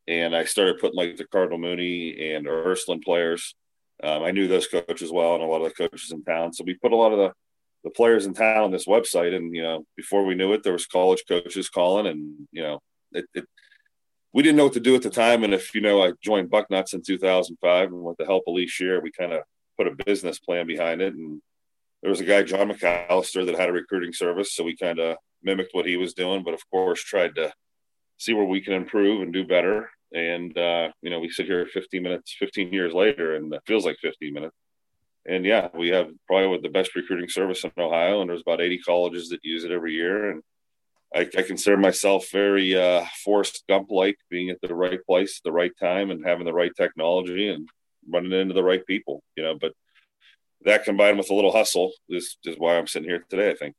and 0.07 0.35
I 0.35 0.45
started 0.45 0.79
putting 0.79 0.97
like 0.97 1.17
the 1.17 1.27
Cardinal 1.27 1.59
Mooney 1.59 2.35
and 2.35 2.47
Ursuline 2.47 3.01
players. 3.01 3.57
Um, 4.01 4.23
I 4.23 4.31
knew 4.31 4.47
those 4.47 4.69
coaches 4.69 5.11
well, 5.11 5.35
and 5.35 5.43
a 5.43 5.47
lot 5.47 5.63
of 5.63 5.75
the 5.75 5.89
coaches 5.89 6.13
in 6.13 6.23
town. 6.23 6.53
So 6.53 6.63
we 6.65 6.75
put 6.75 6.93
a 6.93 6.97
lot 6.97 7.13
of 7.13 7.19
the 7.19 7.33
the 7.83 7.91
players 7.91 8.27
in 8.27 8.35
town 8.35 8.63
on 8.63 8.71
this 8.71 8.87
website, 8.87 9.35
and 9.35 9.55
you 9.55 9.63
know, 9.63 9.85
before 9.97 10.25
we 10.25 10.35
knew 10.35 10.53
it, 10.53 10.63
there 10.63 10.73
was 10.73 10.87
college 10.87 11.25
coaches 11.27 11.69
calling, 11.69 12.07
and 12.07 12.47
you 12.53 12.63
know, 12.63 12.81
it, 13.13 13.25
it 13.35 13.45
we 14.33 14.43
didn't 14.43 14.57
know 14.57 14.65
what 14.65 14.75
to 14.75 14.81
do 14.81 14.95
at 14.95 15.03
the 15.03 15.11
time. 15.11 15.45
And 15.45 15.53
if 15.53 15.75
you 15.75 15.81
know, 15.81 16.03
I 16.03 16.13
joined 16.23 16.51
Bucknuts 16.51 16.95
in 16.95 17.03
2005, 17.03 17.89
and 17.89 18.03
with 18.03 18.17
the 18.17 18.27
help 18.27 18.45
of 18.47 18.55
Lee 18.55 18.67
Shear, 18.67 19.01
we 19.01 19.11
kind 19.11 19.33
of 19.33 19.43
put 19.77 19.87
a 19.87 20.05
business 20.05 20.39
plan 20.39 20.67
behind 20.67 21.03
it. 21.03 21.15
And 21.15 21.43
there 22.03 22.11
was 22.11 22.21
a 22.21 22.25
guy, 22.25 22.43
John 22.43 22.71
McAllister, 22.71 23.45
that 23.47 23.59
had 23.59 23.69
a 23.69 23.73
recruiting 23.73 24.13
service. 24.13 24.55
So 24.55 24.65
we 24.65 24.77
kind 24.77 24.99
of 24.99 25.17
mimicked 25.43 25.75
what 25.75 25.87
he 25.87 25.97
was 25.97 26.15
doing, 26.15 26.45
but 26.45 26.55
of 26.55 26.69
course, 26.71 27.03
tried 27.03 27.35
to 27.37 27.53
see 28.19 28.35
where 28.35 28.45
we 28.45 28.61
can 28.61 28.75
improve 28.75 29.23
and 29.23 29.33
do 29.33 29.47
better. 29.47 29.91
And, 30.13 30.57
uh, 30.57 30.91
you 31.03 31.11
know, 31.11 31.21
we 31.21 31.31
sit 31.31 31.47
here 31.47 31.67
15 31.67 32.03
minutes, 32.03 32.37
15 32.39 32.73
years 32.73 32.93
later, 32.93 33.37
and 33.37 33.53
it 33.53 33.63
feels 33.67 33.85
like 33.85 33.97
15 34.01 34.33
minutes. 34.33 34.57
And 35.27 35.45
yeah, 35.45 35.69
we 35.75 35.89
have 35.89 36.11
probably 36.27 36.59
the 36.63 36.69
best 36.69 36.95
recruiting 36.97 37.29
service 37.29 37.65
in 37.65 37.71
Ohio, 37.79 38.21
and 38.21 38.31
there's 38.31 38.41
about 38.41 38.61
80 38.61 38.79
colleges 38.79 39.29
that 39.29 39.45
use 39.45 39.65
it 39.65 39.71
every 39.71 39.93
year. 39.93 40.31
And 40.31 40.43
I, 41.15 41.29
I 41.37 41.43
consider 41.43 41.77
myself 41.77 42.31
very 42.31 42.77
uh, 42.77 43.05
Forrest 43.25 43.65
Gump 43.69 43.91
like, 43.91 44.17
being 44.31 44.51
at 44.51 44.61
the 44.61 44.75
right 44.75 45.05
place 45.05 45.39
at 45.39 45.45
the 45.45 45.53
right 45.53 45.73
time 45.79 46.11
and 46.11 46.25
having 46.25 46.45
the 46.45 46.53
right 46.53 46.73
technology 46.77 47.49
and 47.49 47.69
running 48.09 48.33
into 48.33 48.55
the 48.55 48.63
right 48.63 48.85
people, 48.87 49.23
you 49.37 49.43
know. 49.43 49.57
But 49.61 49.73
that 50.65 50.85
combined 50.85 51.19
with 51.19 51.31
a 51.31 51.35
little 51.35 51.53
hustle 51.53 51.93
is 52.09 52.37
is 52.45 52.57
why 52.59 52.77
I'm 52.77 52.87
sitting 52.87 53.09
here 53.09 53.25
today. 53.29 53.51
I 53.51 53.55
think 53.55 53.75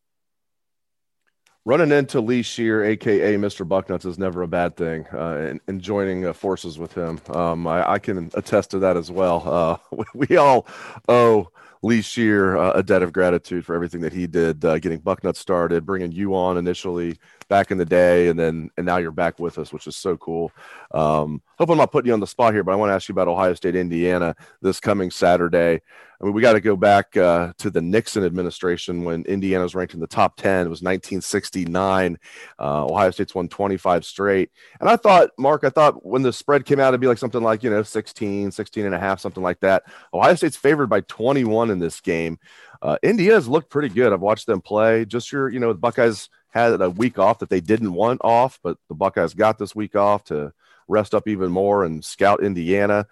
running 1.65 1.91
into 1.91 2.21
Lee 2.21 2.41
Shear, 2.41 2.83
aka 2.83 3.35
Mr. 3.35 3.67
Bucknuts, 3.67 4.05
is 4.05 4.17
never 4.17 4.41
a 4.41 4.47
bad 4.47 4.75
thing. 4.75 5.05
Uh, 5.13 5.47
and, 5.49 5.61
and 5.67 5.81
joining 5.81 6.25
uh, 6.25 6.33
forces 6.33 6.77
with 6.77 6.93
him, 6.93 7.19
um, 7.33 7.67
I, 7.67 7.93
I, 7.93 7.99
can 7.99 8.31
attest 8.33 8.71
to 8.71 8.79
that 8.79 8.97
as 8.97 9.11
well. 9.11 9.47
Uh, 9.91 10.03
we 10.13 10.37
all 10.37 10.67
owe 11.07 11.51
Lee 11.83 12.01
Shear 12.01 12.57
uh, 12.57 12.73
a 12.73 12.83
debt 12.83 13.01
of 13.01 13.11
gratitude 13.11 13.65
for 13.65 13.73
everything 13.73 14.01
that 14.01 14.13
he 14.13 14.27
did, 14.27 14.63
uh, 14.63 14.77
getting 14.79 15.01
Bucknuts 15.01 15.37
started, 15.37 15.85
bringing 15.85 16.11
you 16.11 16.35
on 16.35 16.57
initially, 16.57 17.17
back 17.51 17.69
in 17.69 17.77
the 17.77 17.83
day, 17.83 18.29
and 18.29 18.39
then 18.39 18.71
and 18.77 18.85
now 18.85 18.95
you're 18.95 19.11
back 19.11 19.37
with 19.37 19.57
us, 19.57 19.73
which 19.73 19.85
is 19.85 19.97
so 19.97 20.15
cool. 20.15 20.53
Um, 20.91 21.41
hope 21.57 21.69
I'm 21.69 21.77
not 21.77 21.91
putting 21.91 22.07
you 22.07 22.13
on 22.13 22.21
the 22.21 22.25
spot 22.25 22.53
here, 22.53 22.63
but 22.63 22.71
I 22.71 22.75
want 22.75 22.91
to 22.91 22.93
ask 22.93 23.09
you 23.09 23.13
about 23.13 23.27
Ohio 23.27 23.53
State, 23.55 23.75
Indiana 23.75 24.33
this 24.61 24.79
coming 24.79 25.11
Saturday. 25.11 25.81
I 26.21 26.23
mean, 26.23 26.33
we 26.33 26.41
got 26.41 26.53
to 26.53 26.61
go 26.61 26.77
back 26.77 27.17
uh, 27.17 27.51
to 27.57 27.69
the 27.69 27.81
Nixon 27.81 28.23
administration 28.23 29.03
when 29.03 29.23
Indiana 29.23 29.63
was 29.63 29.75
ranked 29.75 29.95
in 29.95 29.99
the 29.99 30.07
top 30.07 30.37
10. 30.37 30.67
It 30.67 30.69
was 30.69 30.81
1969. 30.81 32.17
Uh, 32.57 32.85
Ohio 32.85 33.11
State's 33.11 33.35
won 33.35 33.49
25 33.49 34.05
straight. 34.05 34.51
And 34.79 34.87
I 34.87 34.95
thought, 34.95 35.31
Mark, 35.37 35.63
I 35.63 35.69
thought 35.69 36.05
when 36.05 36.21
the 36.21 36.31
spread 36.31 36.63
came 36.63 36.79
out, 36.79 36.89
it'd 36.89 37.01
be 37.01 37.07
like 37.07 37.17
something 37.17 37.41
like, 37.41 37.63
you 37.63 37.71
know, 37.71 37.81
16, 37.81 38.51
16 38.51 38.85
and 38.85 38.93
a 38.93 38.99
half, 38.99 39.19
something 39.19 39.41
like 39.41 39.59
that. 39.61 39.83
Ohio 40.13 40.35
State's 40.35 40.55
favored 40.55 40.87
by 40.87 41.01
21 41.01 41.71
in 41.71 41.79
this 41.79 41.99
game. 41.99 42.37
Uh, 42.83 42.97
Indiana's 43.03 43.47
looked 43.47 43.71
pretty 43.71 43.89
good. 43.89 44.13
I've 44.13 44.21
watched 44.21 44.45
them 44.45 44.61
play. 44.61 45.05
Just 45.05 45.31
your, 45.31 45.49
you 45.49 45.59
know, 45.59 45.73
Buckeyes 45.73 46.29
had 46.51 46.81
a 46.81 46.89
week 46.89 47.19
off 47.19 47.39
that 47.39 47.49
they 47.49 47.61
didn't 47.61 47.93
want 47.93 48.21
off, 48.23 48.59
but 48.63 48.77
the 48.87 48.95
Buckeyes 48.95 49.33
got 49.33 49.57
this 49.57 49.75
week 49.75 49.95
off 49.95 50.23
to 50.25 50.53
rest 50.87 51.15
up 51.15 51.27
even 51.27 51.51
more 51.51 51.83
and 51.83 52.03
scout 52.03 52.43
Indiana. 52.43 53.07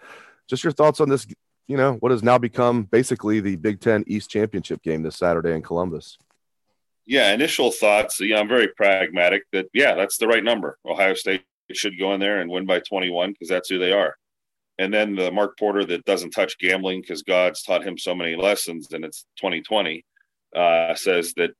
Just 0.47 0.63
your 0.63 0.73
thoughts 0.73 0.99
on 0.99 1.09
this 1.09 1.25
you 1.69 1.77
know, 1.77 1.93
what 1.99 2.11
has 2.11 2.23
now 2.23 2.39
become 2.39 2.83
basically 2.83 3.39
the 3.39 3.55
Big 3.55 3.79
Ten 3.79 4.03
East 4.07 4.31
Championship 4.31 4.81
game 4.81 5.03
this 5.03 5.15
Saturday 5.15 5.53
in 5.53 5.61
Columbus. 5.61 6.17
Yeah, 7.05 7.31
initial 7.31 7.71
thoughts. 7.71 8.19
Yeah, 8.19 8.39
I'm 8.39 8.47
very 8.47 8.69
pragmatic 8.69 9.43
that, 9.53 9.67
yeah, 9.71 9.93
that's 9.93 10.17
the 10.17 10.27
right 10.27 10.43
number. 10.43 10.79
Ohio 10.83 11.13
State 11.13 11.43
should 11.71 11.99
go 11.99 12.13
in 12.15 12.19
there 12.19 12.41
and 12.41 12.49
win 12.49 12.65
by 12.65 12.79
21 12.79 13.33
because 13.33 13.49
that's 13.49 13.69
who 13.69 13.77
they 13.77 13.91
are. 13.91 14.15
And 14.79 14.91
then 14.91 15.15
the 15.15 15.31
Mark 15.31 15.59
Porter 15.59 15.85
that 15.85 16.05
doesn't 16.05 16.31
touch 16.31 16.57
gambling 16.57 17.01
because 17.01 17.21
God's 17.21 17.61
taught 17.61 17.85
him 17.85 17.99
so 17.99 18.15
many 18.15 18.35
lessons 18.35 18.91
and 18.91 19.05
it's 19.05 19.25
2020 19.37 20.03
uh, 20.55 20.95
says 20.95 21.33
that, 21.35 21.51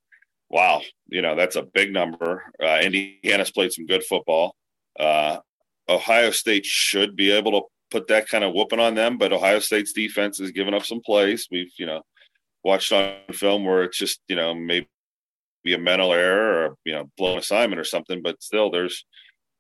wow, 0.50 0.82
you 1.08 1.22
know, 1.22 1.36
that's 1.36 1.56
a 1.56 1.64
big 1.64 1.94
number. 1.94 2.44
Uh, 2.62 2.80
Indiana's 2.82 3.52
played 3.52 3.72
some 3.72 3.86
good 3.86 4.04
football. 4.04 4.56
Uh, 5.00 5.38
Ohio 5.88 6.32
State 6.32 6.66
should 6.66 7.16
be 7.16 7.32
able 7.32 7.52
to 7.52 7.62
put 7.92 8.08
that 8.08 8.28
kind 8.28 8.44
of 8.44 8.54
whooping 8.54 8.80
on 8.80 8.96
them. 8.96 9.18
But 9.18 9.34
Ohio 9.34 9.60
State's 9.60 9.94
defense 9.94 10.40
has 10.40 10.52
given 10.52 10.74
up 10.74 10.86
some 10.86 11.02
plays. 11.02 11.48
We've, 11.52 11.72
you 11.78 11.86
know, 11.86 12.02
watched 12.64 12.92
on 12.92 13.16
film 13.32 13.66
where 13.66 13.84
it's 13.84 13.98
just, 13.98 14.22
you 14.28 14.36
know, 14.36 14.54
maybe 14.54 14.88
a 15.68 15.78
mental 15.78 16.14
error 16.14 16.66
or, 16.66 16.76
you 16.86 16.94
know, 16.94 17.10
blown 17.18 17.38
assignment 17.38 17.80
or 17.80 17.86
something. 17.86 18.22
But 18.22 18.42
still, 18.42 18.70
there's 18.70 19.06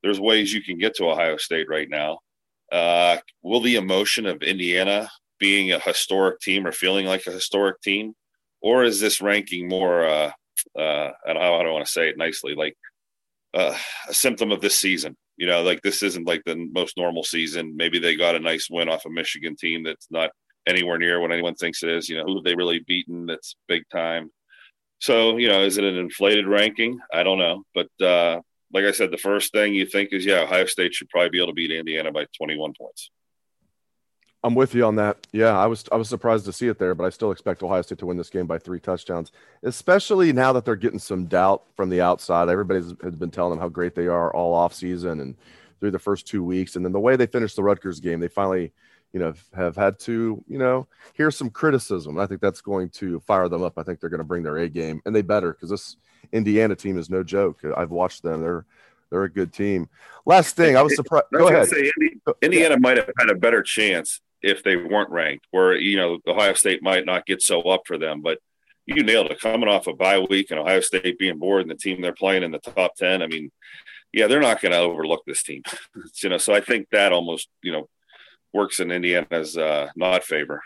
there's 0.03 0.19
ways 0.19 0.53
you 0.53 0.61
can 0.61 0.77
get 0.77 0.95
to 0.95 1.09
Ohio 1.09 1.37
State 1.37 1.67
right 1.69 1.89
now. 1.89 2.19
Uh, 2.71 3.17
will 3.41 3.61
the 3.61 3.75
emotion 3.75 4.25
of 4.25 4.41
Indiana 4.43 5.09
being 5.39 5.71
a 5.71 5.79
historic 5.79 6.39
team 6.39 6.67
or 6.67 6.71
feeling 6.71 7.05
like 7.05 7.25
a 7.25 7.31
historic 7.31 7.81
team, 7.81 8.13
or 8.61 8.83
is 8.83 8.99
this 8.99 9.21
ranking 9.21 9.67
more? 9.67 10.07
Uh, 10.07 10.31
uh, 10.77 11.09
I 11.25 11.33
don't, 11.33 11.37
I 11.37 11.63
don't 11.63 11.73
want 11.73 11.85
to 11.85 11.91
say 11.91 12.09
it 12.09 12.17
nicely, 12.17 12.55
like 12.55 12.75
uh, 13.53 13.75
a 14.07 14.13
symptom 14.13 14.51
of 14.51 14.61
this 14.61 14.79
season. 14.79 15.15
You 15.37 15.47
know, 15.47 15.61
like 15.63 15.81
this 15.81 16.03
isn't 16.03 16.27
like 16.27 16.43
the 16.45 16.55
most 16.55 16.97
normal 16.97 17.23
season. 17.23 17.75
Maybe 17.75 17.99
they 17.99 18.15
got 18.15 18.35
a 18.35 18.39
nice 18.39 18.67
win 18.69 18.89
off 18.89 19.05
a 19.05 19.09
Michigan 19.09 19.55
team 19.55 19.83
that's 19.83 20.07
not 20.11 20.31
anywhere 20.67 20.97
near 20.97 21.19
what 21.19 21.31
anyone 21.31 21.55
thinks 21.55 21.81
it 21.81 21.89
is. 21.89 22.09
You 22.09 22.17
know, 22.17 22.25
who 22.25 22.35
have 22.35 22.43
they 22.43 22.55
really 22.55 22.79
beaten 22.79 23.25
that's 23.25 23.55
big 23.67 23.83
time? 23.89 24.31
So, 24.99 25.37
you 25.37 25.47
know, 25.47 25.63
is 25.63 25.77
it 25.77 25.85
an 25.85 25.97
inflated 25.97 26.45
ranking? 26.45 26.99
I 27.13 27.23
don't 27.23 27.39
know. 27.39 27.63
But 27.73 28.05
uh, 28.05 28.41
like 28.73 28.85
I 28.85 28.91
said, 28.91 29.11
the 29.11 29.17
first 29.17 29.53
thing 29.53 29.73
you 29.73 29.85
think 29.85 30.09
is, 30.11 30.25
yeah, 30.25 30.41
Ohio 30.41 30.65
State 30.65 30.93
should 30.93 31.09
probably 31.09 31.29
be 31.29 31.39
able 31.39 31.47
to 31.47 31.53
beat 31.53 31.71
Indiana 31.71 32.11
by 32.11 32.25
21 32.37 32.73
points. 32.77 33.09
I'm 34.43 34.55
with 34.55 34.73
you 34.73 34.85
on 34.85 34.95
that. 34.95 35.27
Yeah, 35.33 35.57
I 35.57 35.67
was 35.67 35.83
I 35.91 35.97
was 35.97 36.07
surprised 36.07 36.45
to 36.45 36.53
see 36.53 36.67
it 36.67 36.79
there, 36.79 36.95
but 36.95 37.03
I 37.03 37.09
still 37.09 37.31
expect 37.31 37.61
Ohio 37.61 37.81
State 37.81 37.99
to 37.99 38.05
win 38.05 38.17
this 38.17 38.29
game 38.29 38.47
by 38.47 38.57
three 38.57 38.79
touchdowns, 38.79 39.31
especially 39.63 40.31
now 40.31 40.53
that 40.53 40.63
they're 40.63 40.77
getting 40.77 40.99
some 40.99 41.25
doubt 41.25 41.63
from 41.75 41.89
the 41.89 41.99
outside. 41.99 42.47
Everybody 42.47 42.79
has 42.79 43.15
been 43.15 43.31
telling 43.31 43.51
them 43.51 43.59
how 43.59 43.67
great 43.67 43.95
they 43.95 44.07
are 44.07 44.33
all 44.33 44.53
off 44.53 44.73
season 44.73 45.19
and 45.19 45.35
through 45.79 45.91
the 45.91 45.99
first 45.99 46.25
two 46.25 46.43
weeks, 46.43 46.75
and 46.75 46.85
then 46.85 46.93
the 46.93 46.99
way 46.99 47.15
they 47.15 47.25
finished 47.25 47.55
the 47.55 47.63
Rutgers 47.63 47.99
game, 47.99 48.19
they 48.19 48.27
finally, 48.27 48.71
you 49.13 49.19
know, 49.19 49.33
have 49.55 49.75
had 49.75 49.97
to, 49.99 50.43
you 50.47 50.57
know, 50.57 50.87
hear 51.13 51.31
some 51.31 51.49
criticism. 51.49 52.19
I 52.19 52.25
think 52.25 52.41
that's 52.41 52.61
going 52.61 52.89
to 52.91 53.19
fire 53.21 53.47
them 53.49 53.63
up. 53.63 53.77
I 53.77 53.83
think 53.83 53.99
they're 53.99 54.09
going 54.09 54.19
to 54.19 54.25
bring 54.25 54.43
their 54.43 54.57
A 54.57 54.69
game, 54.69 55.01
and 55.05 55.13
they 55.13 55.21
better 55.21 55.51
because 55.51 55.69
this 55.69 55.97
Indiana 56.31 56.75
team 56.75 56.97
is 56.97 57.09
no 57.09 57.23
joke. 57.23 57.59
I've 57.75 57.91
watched 57.91 58.23
them; 58.23 58.41
they're 58.41 58.65
they're 59.09 59.23
a 59.23 59.29
good 59.29 59.51
team. 59.51 59.89
Last 60.25 60.55
thing, 60.55 60.77
I 60.77 60.81
was 60.81 60.95
surprised. 60.95 61.25
Go 61.33 61.49
ahead. 61.49 61.67
Say, 61.67 61.91
Indiana 62.41 62.79
might 62.79 62.95
have 62.95 63.09
had 63.19 63.29
a 63.29 63.35
better 63.35 63.61
chance 63.61 64.21
if 64.41 64.63
they 64.63 64.75
weren't 64.75 65.09
ranked, 65.09 65.45
where 65.51 65.75
you 65.75 65.97
know 65.97 66.19
Ohio 66.27 66.53
State 66.53 66.83
might 66.83 67.05
not 67.05 67.25
get 67.25 67.41
so 67.41 67.61
up 67.61 67.81
for 67.85 67.97
them. 67.97 68.21
But 68.21 68.39
you 68.85 69.03
nailed 69.03 69.31
it. 69.31 69.39
Coming 69.39 69.69
off 69.69 69.87
a 69.87 69.93
bye 69.93 70.19
week 70.19 70.51
and 70.51 70.59
Ohio 70.59 70.79
State 70.81 71.19
being 71.19 71.37
bored 71.37 71.61
and 71.61 71.71
the 71.71 71.75
team 71.75 72.01
they're 72.01 72.13
playing 72.13 72.43
in 72.43 72.51
the 72.51 72.59
top 72.59 72.95
ten. 72.95 73.21
I 73.21 73.27
mean, 73.27 73.51
yeah, 74.11 74.27
they're 74.27 74.39
not 74.39 74.61
going 74.61 74.71
to 74.71 74.79
overlook 74.79 75.23
this 75.25 75.43
team. 75.43 75.63
you 76.23 76.29
know, 76.29 76.37
so 76.37 76.53
I 76.53 76.61
think 76.61 76.87
that 76.91 77.13
almost 77.13 77.49
you 77.61 77.71
know 77.71 77.89
works 78.53 78.79
in 78.79 78.91
Indiana's 78.91 79.57
uh, 79.57 79.89
not 79.95 80.23
favor. 80.23 80.61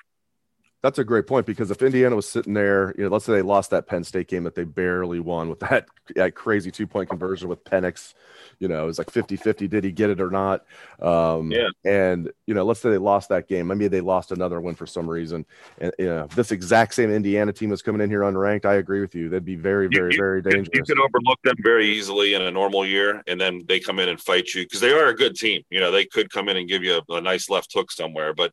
That's 0.83 0.99
a 0.99 1.03
great 1.05 1.27
point 1.27 1.45
because 1.45 1.71
if 1.71 1.81
Indiana 1.81 2.13
was 2.13 2.27
sitting 2.27 2.53
there, 2.53 2.93
you 2.97 3.05
know, 3.05 3.09
let's 3.09 3.23
say 3.23 3.31
they 3.31 3.41
lost 3.41 3.69
that 3.69 3.87
Penn 3.87 4.03
State 4.03 4.27
game 4.27 4.43
that 4.43 4.53
they 4.53 4.65
barely 4.65 5.21
won 5.21 5.47
with 5.47 5.61
that, 5.61 5.87
that 6.17 6.35
crazy 6.35 6.71
two 6.71 6.85
point 6.85 7.09
conversion 7.09 7.47
with 7.47 7.63
Penix, 7.63 8.13
you 8.59 8.67
know, 8.67 8.83
it 8.83 8.87
was 8.87 8.97
like 8.97 9.09
50 9.09 9.37
50. 9.37 9.69
Did 9.69 9.85
he 9.85 9.93
get 9.93 10.09
it 10.09 10.19
or 10.19 10.29
not? 10.29 10.65
Um, 11.01 11.51
yeah. 11.51 11.69
And, 11.85 12.29
you 12.47 12.53
know, 12.53 12.65
let's 12.65 12.81
say 12.81 12.89
they 12.89 12.97
lost 12.97 13.29
that 13.29 13.47
game. 13.47 13.71
I 13.71 13.75
mean, 13.75 13.91
they 13.91 14.01
lost 14.01 14.33
another 14.33 14.59
one 14.59 14.75
for 14.75 14.85
some 14.85 15.09
reason. 15.09 15.45
And, 15.77 15.93
you 15.97 16.07
know, 16.07 16.27
this 16.35 16.51
exact 16.51 16.95
same 16.95 17.09
Indiana 17.11 17.53
team 17.53 17.69
was 17.69 17.81
coming 17.81 18.01
in 18.01 18.09
here 18.09 18.19
unranked. 18.19 18.65
I 18.65 18.73
agree 18.73 18.99
with 18.99 19.15
you. 19.15 19.29
They'd 19.29 19.45
be 19.45 19.55
very, 19.55 19.87
very, 19.87 20.11
you, 20.11 20.17
very 20.17 20.41
dangerous. 20.41 20.67
You 20.73 20.83
can 20.83 20.97
overlook 20.99 21.39
them 21.45 21.55
very 21.63 21.87
easily 21.87 22.33
in 22.33 22.41
a 22.41 22.51
normal 22.51 22.85
year. 22.85 23.23
And 23.27 23.39
then 23.39 23.61
they 23.69 23.79
come 23.79 23.99
in 23.99 24.09
and 24.09 24.19
fight 24.19 24.53
you 24.53 24.63
because 24.63 24.81
they 24.81 24.91
are 24.91 25.07
a 25.07 25.15
good 25.15 25.35
team. 25.35 25.61
You 25.69 25.79
know, 25.79 25.91
they 25.91 26.03
could 26.03 26.29
come 26.29 26.49
in 26.49 26.57
and 26.57 26.67
give 26.67 26.83
you 26.83 26.99
a, 27.09 27.13
a 27.13 27.21
nice 27.21 27.49
left 27.49 27.71
hook 27.73 27.89
somewhere. 27.89 28.33
But, 28.33 28.51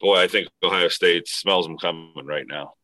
boy, 0.00 0.16
I 0.16 0.28
think 0.28 0.48
Ohio 0.62 0.88
State 0.88 1.28
smells 1.28 1.66
them 1.66 1.78
coming 1.78 2.26
right 2.26 2.46
now. 2.46 2.74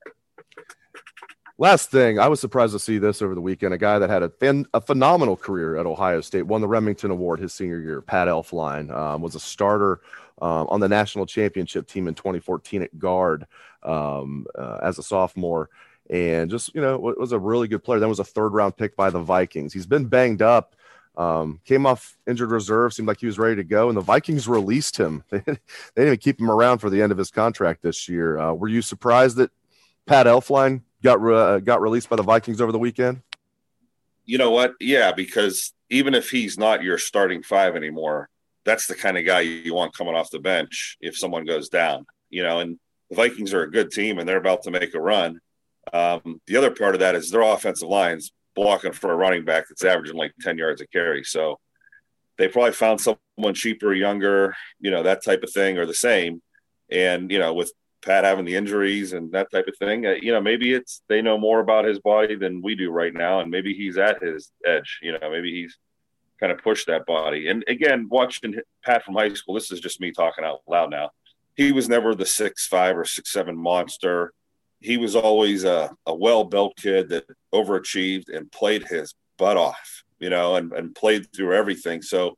Last 1.59 1.91
thing, 1.91 2.19
I 2.19 2.29
was 2.29 2.41
surprised 2.41 2.73
to 2.73 2.79
see 2.79 2.99
this 2.99 3.23
over 3.23 3.35
the 3.35 3.41
weekend. 3.41 3.75
A 3.75 3.79
guy 3.79 3.99
that 3.99 4.11
had 4.11 4.23
a, 4.23 4.65
a 4.75 4.81
phenomenal 4.81 5.37
career 5.37 5.77
at 5.77 5.87
Ohio 5.87 6.21
State, 6.21 6.43
won 6.43 6.61
the 6.61 6.67
Rimington 6.67 7.11
Award 7.11 7.41
his 7.41 7.53
senior 7.53 7.79
year. 7.79 8.01
Pat 8.01 8.27
Elflein 8.27 8.91
um, 8.91 9.23
was 9.23 9.35
a 9.35 9.41
starter 9.41 10.01
um, 10.41 10.67
on 10.71 10.81
the 10.81 10.89
national 10.89 11.27
championship 11.27 11.87
team 11.87 12.09
in 12.09 12.15
2014 12.15 12.83
at 12.83 12.99
guard 12.99 13.47
um, 13.83 14.47
uh, 14.59 14.79
as 14.83 14.99
a 14.99 15.03
sophomore, 15.03 15.69
and 16.11 16.51
just 16.51 16.75
you 16.75 16.81
know 16.81 16.99
was 16.99 17.33
a 17.33 17.39
really 17.39 17.69
good 17.69 17.85
player. 17.85 18.01
Then 18.01 18.09
was 18.09 18.19
a 18.19 18.25
third 18.25 18.55
round 18.55 18.77
pick 18.77 18.97
by 18.97 19.11
the 19.11 19.21
Vikings. 19.21 19.73
He's 19.73 19.87
been 19.87 20.07
banged 20.07 20.43
up 20.43 20.75
um, 21.17 21.61
came 21.65 21.87
off 21.87 22.17
injured 22.27 22.51
reserve, 22.51 22.95
seemed 22.95 23.09
like 23.09 23.21
he 23.21 23.27
was 23.27 23.39
ready 23.39 23.57
to 23.57 23.65
go, 23.65 23.89
and 23.89 23.97
the 23.97 24.03
Vikings 24.03 24.49
released 24.49 24.99
him. 24.99 25.25
they 25.31 25.41
didn't 25.41 25.61
even 25.97 26.17
keep 26.17 26.41
him 26.41 26.51
around 26.51 26.79
for 26.79 26.91
the 26.91 27.03
end 27.03 27.13
of 27.13 27.19
his 27.19 27.31
contract 27.31 27.83
this 27.83 28.09
year. 28.09 28.39
Uh, 28.39 28.53
were 28.53 28.69
you 28.69 28.83
surprised 28.83 29.37
that 29.37 29.51
Pat 30.07 30.27
Elflein 30.27 30.83
got 31.03 31.21
re- 31.21 31.37
uh, 31.37 31.59
got 31.59 31.83
released 31.83 32.09
by 32.09 32.17
the 32.17 32.23
Vikings 32.23 32.61
over 32.61 32.73
the 32.73 32.79
weekend? 32.79 33.21
You 34.25 34.39
know 34.39 34.51
what? 34.51 34.75
Yeah, 34.81 35.13
because 35.13 35.73
even 35.91 36.15
if 36.15 36.31
he's 36.31 36.59
not 36.59 36.83
your 36.83 36.97
starting 36.97 37.43
five 37.43 37.77
anymore, 37.77 38.29
that's 38.65 38.87
the 38.87 38.95
kind 38.95 39.19
of 39.19 39.27
guy 39.27 39.41
you 39.41 39.75
want 39.75 39.95
coming 39.95 40.15
off 40.15 40.31
the 40.31 40.39
bench 40.39 40.97
if 41.01 41.19
someone 41.19 41.45
goes 41.45 41.69
down. 41.69 42.07
You 42.31 42.43
know, 42.43 42.61
and 42.61 42.79
the 43.11 43.17
Vikings 43.17 43.53
are 43.53 43.63
a 43.63 43.71
good 43.71 43.91
team 43.91 44.19
and 44.19 44.27
they're 44.27 44.39
about 44.39 44.63
to 44.63 44.71
make 44.71 44.95
a 44.95 45.01
run. 45.01 45.41
Um, 45.93 46.41
the 46.47 46.57
other 46.57 46.71
part 46.71 46.95
of 46.95 47.01
that 47.01 47.15
is 47.15 47.31
their 47.31 47.43
offensive 47.43 47.89
lines 47.89 48.33
blocking 48.55 48.93
for 48.93 49.13
a 49.13 49.17
running 49.17 49.45
back 49.45 49.65
that's 49.69 49.85
averaging 49.85 50.17
like 50.17 50.33
10 50.41 50.59
yards 50.59 50.81
a 50.81 50.87
carry. 50.87 51.25
So 51.25 51.59
they 52.39 52.49
probably 52.49 52.73
found 52.73 53.01
someone 53.01 53.55
cheaper, 53.55 53.93
younger, 53.93 54.55
you 54.81 54.91
know, 54.91 55.03
that 55.03 55.25
type 55.25 55.43
of 55.43 55.53
thing 55.53 55.79
or 55.79 55.87
the 55.87 55.95
same. 55.95 56.43
And, 56.91 57.31
you 57.31 57.39
know, 57.39 57.55
with 57.55 57.73
Pat 58.03 58.25
having 58.25 58.45
the 58.45 58.57
injuries 58.57 59.13
and 59.13 59.33
that 59.33 59.51
type 59.51 59.67
of 59.69 59.77
thing, 59.79 60.07
uh, 60.07 60.15
you 60.21 60.33
know, 60.33 60.41
maybe 60.41 60.73
it's 60.73 61.03
they 61.09 61.23
know 61.23 61.39
more 61.39 61.61
about 61.61 61.85
his 61.85 62.01
body 62.01 62.35
than 62.35 62.63
we 62.63 62.75
do 62.75 62.91
right 62.91 63.15
now. 63.15 63.41
And 63.41 63.51
maybe 63.51 63.75
he's 63.75 63.97
at 63.97 64.23
his 64.23 64.51
edge, 64.67 64.99
you 65.03 65.13
know, 65.13 65.31
maybe 65.31 65.53
he's 65.53 65.79
kind 66.41 66.53
of 66.53 66.59
pushed 66.59 66.89
that 66.89 67.07
body. 67.07 67.49
And 67.49 67.65
again, 67.69 68.09
watching 68.11 68.57
Pat 68.85 69.05
from 69.05 69.15
high 69.15 69.33
school, 69.33 69.55
this 69.55 69.71
is 69.71 69.81
just 69.81 70.01
me 70.01 70.11
talking 70.11 70.45
out 70.45 70.61
loud 70.67 70.91
now. 70.91 71.11
He 71.55 71.71
was 71.71 71.89
never 71.89 72.15
the 72.15 72.27
six 72.27 72.67
five 72.67 72.99
or 72.99 73.05
six 73.05 73.33
seven 73.33 73.57
monster 73.57 74.33
he 74.83 74.97
was 74.97 75.17
always 75.17 75.65
a, 75.65 75.91
a 76.07 76.15
well 76.15 76.45
built 76.45 76.77
kid 76.77 77.09
that 77.11 77.25
overachieved 77.55 78.35
and 78.35 78.51
played 78.51 78.87
his 78.87 79.15
butt 79.39 79.57
off, 79.57 80.05
you 80.19 80.31
know, 80.31 80.57
and, 80.57 80.73
and 80.73 80.95
played 80.95 81.27
through 81.35 81.55
everything. 81.55 82.03
So 82.03 82.37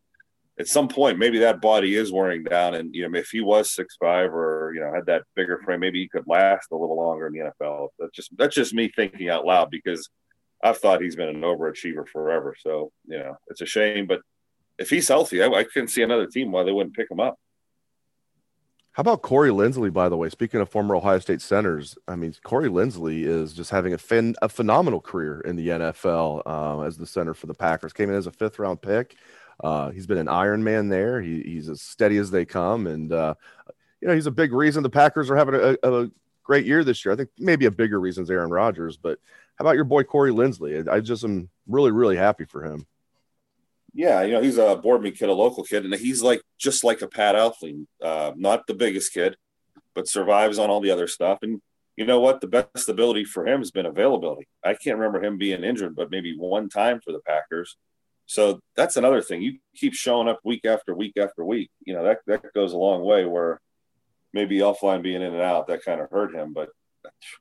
at 0.58 0.68
some 0.68 0.88
point, 0.88 1.18
maybe 1.18 1.38
that 1.40 1.60
body 1.60 1.96
is 1.96 2.12
wearing 2.12 2.44
down. 2.44 2.74
And, 2.74 2.94
you 2.94 3.08
know, 3.08 3.18
if 3.18 3.30
he 3.30 3.40
was 3.40 3.74
six 3.74 3.96
five 4.00 4.32
or, 4.32 4.72
you 4.74 4.80
know, 4.80 4.92
had 4.94 5.06
that 5.06 5.24
bigger 5.34 5.60
frame, 5.64 5.80
maybe 5.80 6.00
he 6.00 6.08
could 6.08 6.24
last 6.26 6.68
a 6.70 6.76
little 6.76 6.96
longer 6.96 7.26
in 7.26 7.32
the 7.32 7.50
NFL. 7.60 7.88
That's 7.98 8.12
just, 8.14 8.36
that's 8.36 8.54
just 8.54 8.74
me 8.74 8.90
thinking 8.94 9.28
out 9.28 9.44
loud 9.44 9.70
because 9.70 10.08
I've 10.62 10.78
thought 10.78 11.02
he's 11.02 11.16
been 11.16 11.28
an 11.28 11.40
overachiever 11.40 12.06
forever. 12.06 12.54
So, 12.58 12.92
you 13.06 13.18
know, 13.18 13.36
it's 13.48 13.60
a 13.60 13.66
shame, 13.66 14.06
but 14.06 14.20
if 14.78 14.90
he's 14.90 15.08
healthy, 15.08 15.42
I, 15.42 15.48
I 15.48 15.64
couldn't 15.64 15.88
see 15.88 16.02
another 16.02 16.26
team 16.26 16.52
why 16.52 16.62
they 16.64 16.72
wouldn't 16.72 16.96
pick 16.96 17.10
him 17.10 17.20
up. 17.20 17.36
How 18.94 19.00
about 19.00 19.22
Corey 19.22 19.50
Linsley, 19.50 19.92
by 19.92 20.08
the 20.08 20.16
way? 20.16 20.28
Speaking 20.28 20.60
of 20.60 20.68
former 20.68 20.94
Ohio 20.94 21.18
State 21.18 21.42
centers, 21.42 21.98
I 22.06 22.14
mean, 22.14 22.32
Corey 22.44 22.68
Linsley 22.68 23.24
is 23.24 23.52
just 23.52 23.72
having 23.72 23.92
a, 23.92 23.98
fin- 23.98 24.36
a 24.40 24.48
phenomenal 24.48 25.00
career 25.00 25.40
in 25.40 25.56
the 25.56 25.66
NFL 25.66 26.42
uh, 26.46 26.80
as 26.82 26.96
the 26.96 27.04
center 27.04 27.34
for 27.34 27.48
the 27.48 27.54
Packers. 27.54 27.92
Came 27.92 28.08
in 28.08 28.14
as 28.14 28.28
a 28.28 28.30
fifth 28.30 28.60
round 28.60 28.80
pick. 28.80 29.16
Uh, 29.58 29.90
he's 29.90 30.06
been 30.06 30.18
an 30.18 30.28
Iron 30.28 30.62
Man 30.62 30.88
there. 30.88 31.20
He, 31.20 31.42
he's 31.42 31.68
as 31.68 31.82
steady 31.82 32.18
as 32.18 32.30
they 32.30 32.44
come. 32.44 32.86
And, 32.86 33.12
uh, 33.12 33.34
you 34.00 34.06
know, 34.06 34.14
he's 34.14 34.26
a 34.26 34.30
big 34.30 34.52
reason 34.52 34.84
the 34.84 34.90
Packers 34.90 35.28
are 35.28 35.36
having 35.36 35.56
a, 35.56 35.76
a, 35.82 36.10
great 36.44 36.66
year 36.66 36.84
this 36.84 37.04
year. 37.04 37.12
I 37.12 37.16
think 37.16 37.30
maybe 37.36 37.64
a 37.64 37.70
bigger 37.72 37.98
reason 37.98 38.22
is 38.22 38.30
Aaron 38.30 38.50
Rodgers. 38.50 38.96
But 38.96 39.18
how 39.56 39.64
about 39.64 39.74
your 39.74 39.84
boy, 39.84 40.04
Corey 40.04 40.30
Linsley? 40.30 40.88
I, 40.88 40.96
I 40.96 41.00
just 41.00 41.24
am 41.24 41.48
really, 41.66 41.90
really 41.90 42.16
happy 42.16 42.44
for 42.44 42.62
him. 42.62 42.86
Yeah, 43.94 44.22
you 44.22 44.32
know, 44.32 44.42
he's 44.42 44.58
a 44.58 44.74
Boardman 44.74 45.12
kid, 45.12 45.28
a 45.28 45.32
local 45.32 45.62
kid, 45.62 45.84
and 45.84 45.94
he's 45.94 46.20
like 46.20 46.42
just 46.58 46.82
like 46.82 47.00
a 47.00 47.08
Pat 47.08 47.36
Elflein, 47.36 47.86
uh, 48.02 48.32
not 48.36 48.66
the 48.66 48.74
biggest 48.74 49.12
kid, 49.12 49.36
but 49.94 50.08
survives 50.08 50.58
on 50.58 50.68
all 50.68 50.80
the 50.80 50.90
other 50.90 51.06
stuff. 51.06 51.38
And 51.42 51.62
you 51.96 52.04
know 52.04 52.18
what? 52.18 52.40
The 52.40 52.48
best 52.48 52.88
ability 52.88 53.24
for 53.24 53.46
him 53.46 53.60
has 53.60 53.70
been 53.70 53.86
availability. 53.86 54.48
I 54.64 54.74
can't 54.74 54.98
remember 54.98 55.24
him 55.24 55.38
being 55.38 55.62
injured, 55.62 55.94
but 55.94 56.10
maybe 56.10 56.36
one 56.36 56.68
time 56.68 57.00
for 57.04 57.12
the 57.12 57.20
Packers. 57.20 57.76
So 58.26 58.58
that's 58.74 58.96
another 58.96 59.22
thing. 59.22 59.42
You 59.42 59.58
keep 59.76 59.94
showing 59.94 60.28
up 60.28 60.40
week 60.42 60.64
after 60.64 60.94
week 60.94 61.16
after 61.16 61.44
week. 61.44 61.70
You 61.86 61.94
know, 61.94 62.04
that, 62.04 62.18
that 62.26 62.52
goes 62.52 62.72
a 62.72 62.78
long 62.78 63.04
way 63.04 63.26
where 63.26 63.60
maybe 64.32 64.58
Elflein 64.58 65.02
being 65.02 65.22
in 65.22 65.34
and 65.34 65.42
out, 65.42 65.68
that 65.68 65.84
kind 65.84 66.00
of 66.00 66.10
hurt 66.10 66.34
him. 66.34 66.52
But 66.52 66.70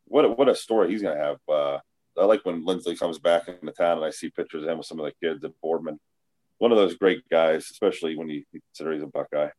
what 0.05 0.25
a, 0.25 0.29
what 0.29 0.49
a 0.49 0.55
story 0.55 0.91
he's 0.91 1.01
going 1.01 1.17
to 1.17 1.23
have. 1.23 1.37
Uh, 1.49 1.79
I 2.15 2.25
like 2.25 2.45
when 2.45 2.63
Linsley 2.63 2.99
comes 2.99 3.17
back 3.17 3.47
into 3.47 3.71
town 3.71 3.97
and 3.97 4.05
I 4.05 4.11
see 4.11 4.29
pictures 4.29 4.63
of 4.63 4.69
him 4.69 4.77
with 4.77 4.85
some 4.85 4.99
of 4.99 5.05
the 5.05 5.27
kids 5.27 5.43
at 5.43 5.59
Boardman 5.61 5.99
one 6.63 6.71
of 6.71 6.77
those 6.77 6.95
great 6.95 7.29
guys, 7.29 7.69
especially 7.69 8.15
when 8.15 8.29
you 8.29 8.41
consider 8.53 8.93
he's 8.93 9.03
a 9.03 9.07
Buckeye. 9.07 9.49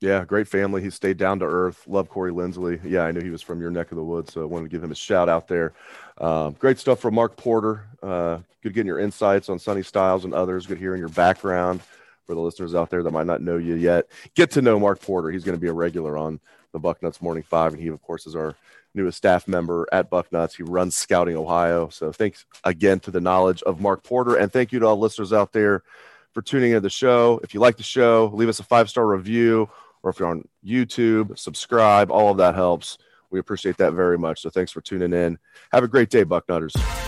Yeah, 0.00 0.24
great 0.24 0.46
family. 0.46 0.80
He 0.80 0.90
stayed 0.90 1.16
down 1.16 1.40
to 1.40 1.44
earth. 1.44 1.82
Love 1.88 2.08
Corey 2.08 2.30
Linsley. 2.30 2.78
Yeah, 2.84 3.02
I 3.02 3.10
knew 3.10 3.20
he 3.20 3.30
was 3.30 3.42
from 3.42 3.60
your 3.60 3.72
neck 3.72 3.90
of 3.90 3.96
the 3.96 4.04
woods, 4.04 4.32
so 4.32 4.40
I 4.40 4.44
wanted 4.44 4.66
to 4.66 4.68
give 4.70 4.84
him 4.84 4.92
a 4.92 4.94
shout 4.94 5.28
out 5.28 5.48
there. 5.48 5.72
Um, 6.18 6.52
great 6.52 6.78
stuff 6.78 7.00
from 7.00 7.16
Mark 7.16 7.36
Porter. 7.36 7.84
Uh, 8.00 8.38
good 8.62 8.74
getting 8.74 8.86
your 8.86 9.00
insights 9.00 9.48
on 9.48 9.58
Sonny 9.58 9.82
Styles 9.82 10.24
and 10.24 10.32
others. 10.32 10.68
Good 10.68 10.78
hearing 10.78 11.00
your 11.00 11.08
background 11.08 11.80
for 12.28 12.34
the 12.34 12.40
listeners 12.40 12.74
out 12.74 12.90
there 12.90 13.02
that 13.02 13.10
might 13.10 13.26
not 13.26 13.40
know 13.40 13.56
you 13.56 13.74
yet. 13.74 14.06
Get 14.34 14.50
to 14.50 14.62
know 14.62 14.78
Mark 14.78 15.00
Porter. 15.00 15.30
He's 15.30 15.44
going 15.44 15.56
to 15.56 15.60
be 15.60 15.68
a 15.68 15.72
regular 15.72 16.18
on 16.18 16.38
the 16.72 16.78
Bucknuts 16.78 17.22
Morning 17.22 17.42
Five, 17.42 17.72
and 17.72 17.80
he, 17.80 17.88
of 17.88 18.02
course, 18.02 18.26
is 18.26 18.36
our 18.36 18.54
newest 18.94 19.16
staff 19.16 19.48
member 19.48 19.88
at 19.92 20.10
Bucknuts. 20.10 20.54
He 20.54 20.62
runs 20.62 20.94
Scouting 20.94 21.36
Ohio. 21.36 21.88
So 21.88 22.12
thanks 22.12 22.44
again 22.64 23.00
to 23.00 23.10
the 23.10 23.20
knowledge 23.20 23.62
of 23.62 23.80
Mark 23.80 24.04
Porter. 24.04 24.36
And 24.36 24.52
thank 24.52 24.72
you 24.72 24.78
to 24.78 24.86
all 24.86 24.98
listeners 24.98 25.32
out 25.32 25.52
there 25.52 25.82
for 26.34 26.42
tuning 26.42 26.72
into 26.72 26.80
the 26.80 26.90
show. 26.90 27.40
If 27.42 27.54
you 27.54 27.60
like 27.60 27.78
the 27.78 27.82
show, 27.82 28.30
leave 28.34 28.50
us 28.50 28.60
a 28.60 28.64
five 28.64 28.90
star 28.90 29.06
review, 29.06 29.70
or 30.02 30.10
if 30.10 30.18
you're 30.18 30.28
on 30.28 30.46
YouTube, 30.62 31.38
subscribe. 31.38 32.10
All 32.10 32.30
of 32.30 32.36
that 32.36 32.54
helps. 32.54 32.98
We 33.30 33.38
appreciate 33.40 33.78
that 33.78 33.94
very 33.94 34.18
much. 34.18 34.42
So 34.42 34.50
thanks 34.50 34.70
for 34.70 34.82
tuning 34.82 35.14
in. 35.14 35.38
Have 35.72 35.82
a 35.82 35.88
great 35.88 36.10
day, 36.10 36.26
Bucknutters. 36.26 37.07